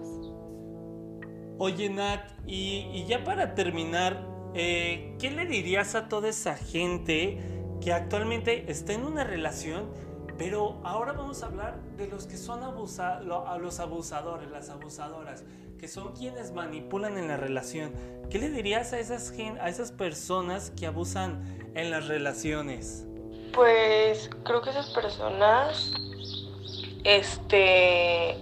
Oye 1.58 1.90
Nat, 1.90 2.22
y, 2.48 3.04
ya 3.06 3.26
para 3.26 3.54
terminar, 3.54 4.26
eh, 4.54 5.18
¿qué 5.20 5.30
le 5.30 5.46
dirías 5.46 5.94
a 5.96 6.08
toda 6.08 6.30
esa 6.30 6.56
gente 6.56 7.38
que 7.82 7.92
actualmente 7.92 8.72
está 8.72 8.94
en 8.94 9.04
una 9.04 9.26
relación, 9.26 9.90
pero 10.38 10.80
ahora 10.86 11.12
vamos 11.12 11.44
a 11.44 11.48
hablar 11.48 11.82
de 11.98 12.08
los 12.08 12.28
que 12.28 12.38
son 12.38 12.64
abusa 12.64 13.20
los 13.20 13.82
abusadores, 13.82 14.50
las 14.50 14.70
abusadoras, 14.70 15.44
que 15.78 15.90
son 15.90 16.14
quienes 16.14 16.54
manipulan 16.54 17.18
en 17.18 17.28
la 17.28 17.36
relación? 17.36 17.92
¿Qué 18.30 18.40
le 18.40 18.50
dirías 18.50 18.94
a 18.94 19.00
esas, 19.00 19.34
a 19.60 19.68
esas 19.68 19.92
personas 19.92 20.72
que 20.72 20.88
abusan 20.88 21.44
en 21.76 21.92
las 21.92 22.08
relaciones? 22.08 23.06
Pues 23.54 24.30
creo 24.44 24.62
que 24.62 24.70
esas 24.70 24.90
personas, 24.92 25.92
este, 27.04 28.38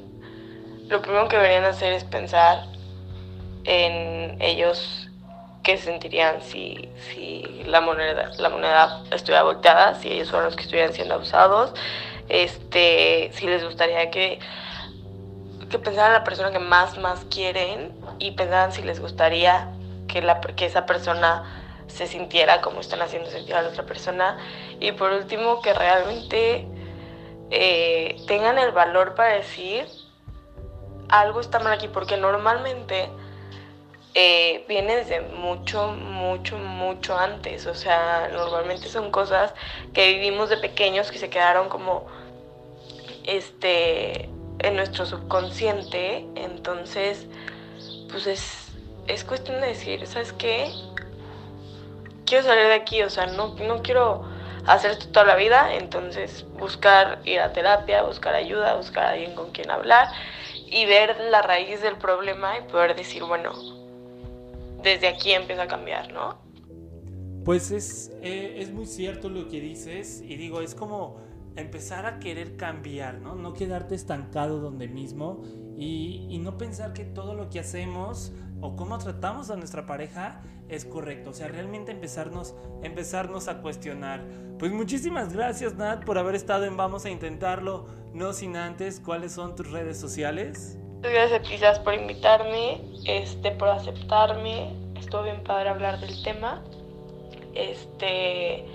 lo 0.88 1.02
primero 1.02 1.28
que 1.28 1.38
deberían 1.38 1.66
hacer 1.66 1.94
es 1.94 2.04
pensar 2.04 2.66
en 3.64 4.40
ellos 4.42 5.10
qué 5.64 5.78
sentirían 5.78 6.42
si, 6.42 6.90
si 7.10 7.64
la, 7.66 7.82
moneda, 7.82 8.32
la 8.38 8.50
moneda 8.50 9.04
estuviera 9.12 9.44
volteada, 9.44 9.96
si 9.96 10.10
ellos 10.10 10.30
fueron 10.30 10.46
los 10.46 10.56
que 10.56 10.64
estuvieran 10.64 10.94
siendo 10.94 11.16
abusados, 11.16 11.74
este, 12.28 13.32
si 13.34 13.48
les 13.48 13.64
gustaría 13.64 14.12
que, 14.12 14.40
que 15.70 15.80
pensaran 15.80 16.14
la 16.14 16.24
persona 16.24 16.52
que 16.52 16.60
más, 16.60 16.98
más 17.00 17.26
quieren 17.26 17.94
y 18.20 18.32
pensaran 18.32 18.72
si 18.72 18.84
les 18.84 19.00
gustaría 19.00 19.70
que, 20.08 20.22
la, 20.22 20.40
que 20.40 20.66
esa 20.66 20.86
persona 20.86 21.59
se 21.90 22.08
sintiera 22.08 22.62
como 22.62 22.80
están 22.80 23.02
haciendo 23.02 23.30
sentir 23.30 23.56
a 23.56 23.62
la 23.62 23.70
otra 23.70 23.86
persona. 23.86 24.38
Y 24.80 24.94
por 24.94 25.12
último, 25.12 25.62
que 25.62 25.74
realmente 25.74 26.66
eh, 27.52 28.16
tengan 28.28 28.58
el 28.58 28.72
valor 28.72 29.16
para 29.16 29.34
decir 29.34 29.88
algo 31.10 31.40
está 31.40 31.60
mal 31.60 31.74
aquí, 31.74 31.88
porque 31.88 32.18
normalmente 32.18 33.10
eh, 34.14 34.64
viene 34.68 34.96
desde 34.96 35.22
mucho, 35.22 35.88
mucho, 35.88 36.58
mucho 36.58 37.18
antes. 37.18 37.66
O 37.66 37.76
sea, 37.76 38.30
normalmente 38.32 38.88
son 38.88 39.12
cosas 39.12 39.54
que 39.94 40.14
vivimos 40.14 40.50
de 40.50 40.58
pequeños 40.58 41.12
que 41.12 41.18
se 41.18 41.30
quedaron 41.30 41.70
como 41.70 42.06
este 43.26 44.30
en 44.60 44.76
nuestro 44.76 45.06
subconsciente. 45.06 46.28
Entonces, 46.36 47.26
pues 48.12 48.28
es, 48.28 48.72
es 49.08 49.24
cuestión 49.24 49.62
de 49.62 49.68
decir, 49.68 50.06
¿sabes 50.08 50.34
qué? 50.34 50.72
Quiero 52.30 52.44
salir 52.46 52.68
de 52.68 52.76
aquí, 52.76 53.02
o 53.02 53.10
sea, 53.10 53.26
no, 53.26 53.56
no 53.56 53.82
quiero 53.82 54.24
hacer 54.68 54.92
esto 54.92 55.10
toda 55.10 55.26
la 55.26 55.36
vida, 55.36 55.74
entonces 55.74 56.46
buscar 56.58 57.20
ir 57.26 57.40
a 57.40 57.52
terapia, 57.52 58.04
buscar 58.04 58.36
ayuda, 58.36 58.76
buscar 58.76 59.06
a 59.06 59.10
alguien 59.12 59.34
con 59.34 59.52
quien 59.52 59.70
hablar 59.72 60.08
y 60.68 60.86
ver 60.86 61.18
la 61.32 61.42
raíz 61.42 61.82
del 61.82 61.98
problema 61.98 62.58
y 62.60 62.72
poder 62.72 62.96
decir, 62.96 63.24
bueno, 63.24 63.52
desde 64.84 65.08
aquí 65.08 65.32
empieza 65.32 65.64
a 65.64 65.68
cambiar, 65.68 66.14
¿no? 66.14 66.38
Pues 67.44 67.72
es, 67.72 68.12
eh, 68.22 68.58
es 68.58 68.72
muy 68.72 68.86
cierto 68.86 69.30
lo 69.30 69.48
que 69.48 69.60
dices 69.60 70.22
y 70.22 70.36
digo, 70.36 70.62
es 70.62 70.76
como 70.76 71.18
empezar 71.56 72.06
a 72.06 72.20
querer 72.20 72.56
cambiar, 72.56 73.16
¿no? 73.16 73.34
No 73.34 73.54
quedarte 73.54 73.96
estancado 73.96 74.60
donde 74.60 74.88
mismo 74.88 75.42
y, 75.78 76.28
y 76.30 76.38
no 76.38 76.58
pensar 76.58 76.94
que 76.94 77.06
todo 77.06 77.34
lo 77.34 77.50
que 77.50 77.60
hacemos 77.60 78.32
o 78.62 78.76
cómo 78.76 78.98
tratamos 78.98 79.50
a 79.50 79.56
nuestra 79.56 79.86
pareja 79.86 80.42
es 80.70 80.86
correcto. 80.86 81.32
O 81.32 81.34
sea, 81.34 81.48
realmente 81.48 81.92
empezarnos, 81.92 82.56
empezarnos 82.84 83.48
a 83.48 83.62
cuestionar. 83.62 84.22
Pues 84.58 84.72
muchísimas 84.72 85.34
gracias, 85.34 85.76
Nat, 85.76 86.04
por 86.06 86.18
haber 86.18 86.36
estado 86.36 86.66
en 86.66 86.78
Vamos 86.78 87.06
a 87.06 87.10
Intentarlo. 87.10 87.88
No 88.14 88.34
sin 88.34 88.58
antes, 88.58 89.00
¿cuáles 89.00 89.32
son 89.34 89.56
tus 89.56 89.72
redes 89.72 90.00
sociales? 90.00 90.78
Gracias, 91.02 91.48
quizás 91.48 91.80
por 91.80 91.94
invitarme, 91.94 92.82
este, 93.06 93.52
por 93.52 93.70
aceptarme. 93.70 94.74
Estuvo 94.96 95.24
bien 95.24 95.44
padre 95.44 95.70
hablar 95.70 96.00
del 96.00 96.22
tema. 96.24 96.62
Este, 97.54 98.66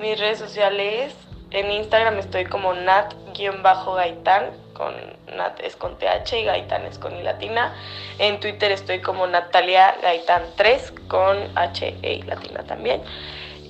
mis 0.00 0.18
redes 0.18 0.38
sociales, 0.38 1.14
en 1.50 1.70
Instagram 1.70 2.18
estoy 2.18 2.46
como 2.46 2.72
nat-gaitán 2.74 4.50
con 4.74 4.94
Nat 5.36 5.60
es 5.60 5.76
con 5.76 5.98
TH 5.98 6.32
y 6.40 6.44
Gaitán 6.44 6.84
es 6.86 6.98
con 6.98 7.16
I 7.16 7.22
latina. 7.22 7.74
En 8.18 8.40
Twitter 8.40 8.72
estoy 8.72 9.00
como 9.00 9.26
Natalia 9.26 9.96
Gaitán 10.02 10.42
3 10.56 10.92
con 11.08 11.36
H 11.56 11.96
e 12.02 12.14
I 12.14 12.22
latina 12.22 12.64
también. 12.64 13.02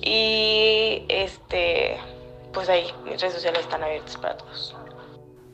Y 0.01 1.03
este, 1.07 1.97
pues 2.53 2.69
ahí, 2.69 2.85
mis 3.05 3.19
redes 3.21 3.35
sociales 3.35 3.61
están 3.61 3.83
abiertas 3.83 4.17
para 4.17 4.37
todos. 4.37 4.75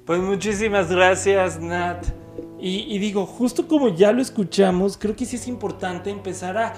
Pues 0.06 0.20
muchísimas 0.20 0.92
gracias, 0.92 1.60
Nat. 1.60 2.06
Y, 2.60 2.94
y, 2.94 3.00
digo, 3.00 3.26
justo 3.26 3.68
como 3.68 3.90
ya 3.90 4.12
lo 4.12 4.22
escuchamos, 4.22 4.98
creo 4.98 5.16
que 5.16 5.26
sí 5.26 5.36
es 5.36 5.48
importante 5.48 6.12
empezar 6.12 6.58
a 6.58 6.74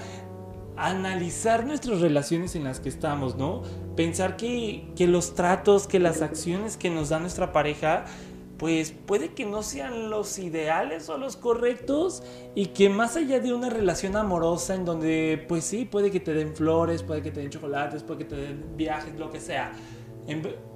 analizar 0.77 1.65
nuestras 1.65 2.01
relaciones 2.01 2.55
en 2.55 2.63
las 2.63 2.79
que 2.79 2.89
estamos, 2.89 3.35
¿no? 3.35 3.61
Pensar 3.95 4.37
que, 4.37 4.87
que 4.95 5.07
los 5.07 5.35
tratos, 5.35 5.87
que 5.87 5.99
las 5.99 6.21
acciones 6.21 6.77
que 6.77 6.89
nos 6.89 7.09
da 7.09 7.19
nuestra 7.19 7.51
pareja 7.51 8.05
pues 8.57 8.91
puede 8.91 9.29
que 9.29 9.45
no 9.45 9.63
sean 9.63 10.09
los 10.09 10.37
ideales 10.39 11.09
o 11.09 11.17
los 11.17 11.35
correctos 11.35 12.23
y 12.55 12.67
que 12.67 12.89
más 12.89 13.15
allá 13.15 13.39
de 13.39 13.53
una 13.53 13.69
relación 13.69 14.15
amorosa 14.15 14.75
en 14.75 14.85
donde 14.85 15.43
pues 15.47 15.63
sí, 15.63 15.85
puede 15.85 16.11
que 16.11 16.19
te 16.19 16.33
den 16.33 16.55
flores, 16.55 17.03
puede 17.03 17.21
que 17.21 17.31
te 17.31 17.41
den 17.41 17.49
chocolates, 17.49 18.03
puede 18.03 18.19
que 18.19 18.25
te 18.25 18.35
den 18.35 18.63
viajes, 18.77 19.17
lo 19.17 19.31
que 19.31 19.39
sea, 19.39 19.71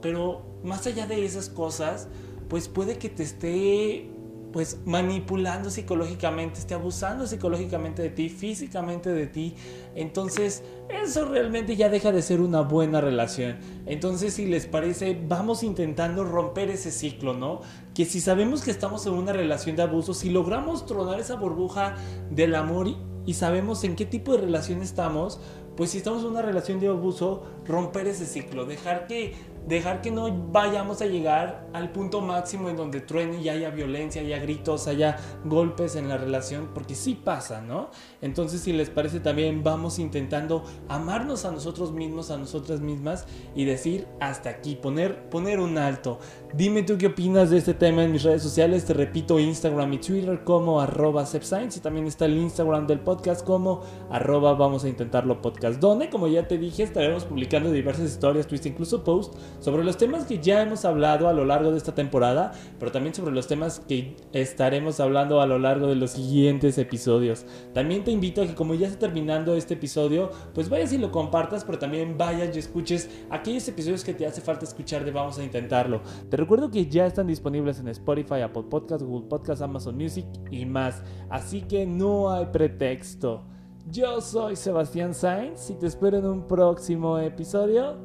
pero 0.02 0.42
más 0.64 0.86
allá 0.88 1.08
de 1.08 1.24
esas 1.24 1.50
cosas, 1.50 2.08
pues 2.50 2.68
puede 2.68 2.98
que 2.98 3.10
te 3.10 3.24
esté 3.24 4.10
pues 4.52 4.80
manipulando 4.86 5.70
psicológicamente, 5.70 6.60
esté 6.60 6.74
abusando 6.74 7.28
psicológicamente 7.28 8.02
de 8.02 8.10
ti, 8.10 8.30
físicamente 8.30 9.12
de 9.12 9.28
ti. 9.28 9.56
Entonces, 9.96 10.64
eso 10.90 11.26
realmente 11.26 11.76
ya 11.76 11.90
deja 11.90 12.12
de 12.12 12.22
ser 12.22 12.40
una 12.42 12.62
buena 12.62 13.02
relación. 13.02 13.58
Entonces, 13.86 14.34
si 14.34 14.46
les 14.46 14.66
parece, 14.66 15.20
vamos 15.28 15.64
intentando 15.64 16.24
romper 16.24 16.70
ese 16.70 16.92
ciclo, 16.92 17.34
¿no? 17.34 17.62
Que 17.94 18.06
si 18.06 18.22
sabemos 18.22 18.64
que 18.64 18.72
estamos 18.72 19.06
en 19.06 19.14
una 19.14 19.34
relación 19.34 19.76
de 19.76 19.84
abuso, 19.84 20.14
si 20.14 20.30
logramos 20.30 20.86
tronar 20.86 21.20
esa 21.20 21.36
burbuja 21.36 21.96
del 22.30 22.56
amor 22.56 22.88
y 23.26 23.34
sabemos 23.34 23.84
en 23.84 23.96
qué 23.96 24.06
tipo 24.06 24.32
de 24.32 24.40
relación 24.40 24.82
estamos, 24.82 25.40
pues 25.76 25.92
si 25.92 26.00
estamos 26.00 26.24
en 26.24 26.30
una 26.30 26.42
relación 26.42 26.80
de 26.80 26.88
abuso, 26.88 27.44
romper 27.66 28.08
ese 28.08 28.26
ciclo, 28.26 28.66
dejar 28.66 29.06
que 29.06 29.36
dejar 29.68 30.02
que 30.02 30.12
no 30.12 30.32
vayamos 30.52 31.02
a 31.02 31.06
llegar 31.06 31.68
al 31.74 31.92
punto 31.92 32.22
máximo 32.22 32.70
en 32.70 32.78
donde 32.78 33.02
truene 33.02 33.42
y 33.42 33.50
haya 33.50 33.70
violencia, 33.70 34.22
haya 34.22 34.40
gritos, 34.40 34.88
haya 34.88 35.18
golpes 35.44 35.96
en 35.96 36.08
la 36.08 36.18
relación, 36.18 36.70
porque 36.74 36.96
sí 36.96 37.16
pasa, 37.16 37.62
¿no? 37.62 37.90
Entonces, 38.22 38.62
si 38.62 38.72
les 38.72 38.90
parece 38.90 39.20
también, 39.20 39.64
vamos 39.64 40.00
intentando 40.00 40.64
amarnos 40.88 41.46
a 41.46 41.52
nosotros 41.52 41.92
mismos, 41.92 42.32
a 42.32 42.38
nosotras 42.38 42.80
mismas 42.80 43.26
y 43.56 43.66
decir 43.66 44.08
hasta 44.20 44.50
aquí, 44.50 44.76
poner, 44.76 45.30
poner 45.30 45.60
un 45.60 45.78
alto. 45.78 46.20
Dime 46.54 46.82
tú 46.82 46.98
qué 46.98 47.08
opinas 47.08 47.50
de 47.50 47.58
este 47.58 47.74
tema 47.74 48.06
en 48.06 48.14
mis 48.14 48.24
redes 48.24 48.42
sociales, 48.42 48.86
te 48.86 48.94
repito 48.94 49.38
Instagram 49.38 49.92
y 49.92 49.98
Twitter 49.98 50.46
como 50.46 50.80
arroba 50.80 51.26
y 51.26 51.80
también 51.82 52.08
está 52.08 52.24
el 52.24 52.38
Instagram 52.38 52.88
del 52.88 53.02
podcast 53.02 53.46
como 53.46 53.82
arroba 54.10 54.54
vamos 54.54 54.86
a 54.86 54.88
intentarlo 54.88 55.42
podcast, 55.42 55.82
donde 55.82 56.10
como 56.10 56.30
ya 56.30 56.48
te 56.48 56.58
dije 56.58 56.84
estaremos 56.84 57.26
publicando 57.26 57.70
diversas 57.70 58.06
historias, 58.06 58.48
tweets, 58.48 58.66
incluso 58.66 59.04
posts 59.04 59.38
sobre 59.60 59.84
los 59.84 59.98
temas 59.98 60.26
que 60.26 60.40
ya 60.40 60.62
hemos 60.62 60.86
hablado 60.86 61.28
a 61.28 61.34
lo 61.34 61.44
largo 61.44 61.72
de 61.72 61.78
esta 61.78 61.94
temporada, 61.94 62.54
pero 62.80 62.94
también 62.94 63.14
sobre 63.14 63.36
los 63.36 63.48
temas 63.48 63.82
que 63.82 64.16
estaremos 64.32 65.02
hablando 65.02 65.42
a 65.42 65.48
lo 65.48 65.60
largo 65.60 65.88
de 65.88 65.96
los 65.96 66.12
siguientes 66.12 66.78
episodios. 66.78 67.46
También 67.74 68.06
te 68.06 68.12
invito 68.12 68.42
a 68.42 68.48
que 68.48 68.56
como 68.56 68.74
ya 68.74 68.88
está 68.88 69.00
terminando 69.00 69.54
este 69.56 69.74
episodio, 69.74 70.32
pues 70.54 70.70
vayas 70.70 70.94
y 70.94 70.98
lo 70.98 71.12
compartas, 71.12 71.66
pero 71.66 71.78
también 71.78 72.18
vayas 72.18 72.56
y 72.56 72.60
escuches 72.60 73.10
aquellos 73.30 73.68
episodios 73.68 74.06
que 74.06 74.14
te 74.14 74.26
hace 74.26 74.40
falta 74.40 74.64
escuchar 74.64 75.04
de 75.04 75.12
Vamos 75.12 75.38
a 75.40 75.44
Intentarlo. 75.44 76.02
Recuerdo 76.38 76.70
que 76.70 76.86
ya 76.86 77.08
están 77.08 77.26
disponibles 77.26 77.80
en 77.80 77.88
Spotify, 77.88 78.42
Apple 78.42 78.66
Podcast, 78.70 79.02
Google 79.02 79.28
Podcast, 79.28 79.60
Amazon 79.64 79.98
Music 79.98 80.28
y 80.52 80.68
más, 80.68 81.02
así 81.32 81.64
que 81.64 81.88
no 81.88 82.32
hay 82.32 82.46
pretexto. 82.46 83.42
Yo 83.90 84.22
soy 84.22 84.56
Sebastián 84.56 85.16
Sainz 85.16 85.72
y 85.72 85.74
te 85.74 85.88
espero 85.88 86.20
en 86.20 86.28
un 86.28 86.46
próximo 86.46 87.18
episodio 87.18 87.98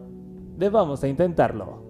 de 0.56 0.70
Vamos 0.70 1.04
a 1.04 1.08
Intentarlo. 1.08 1.81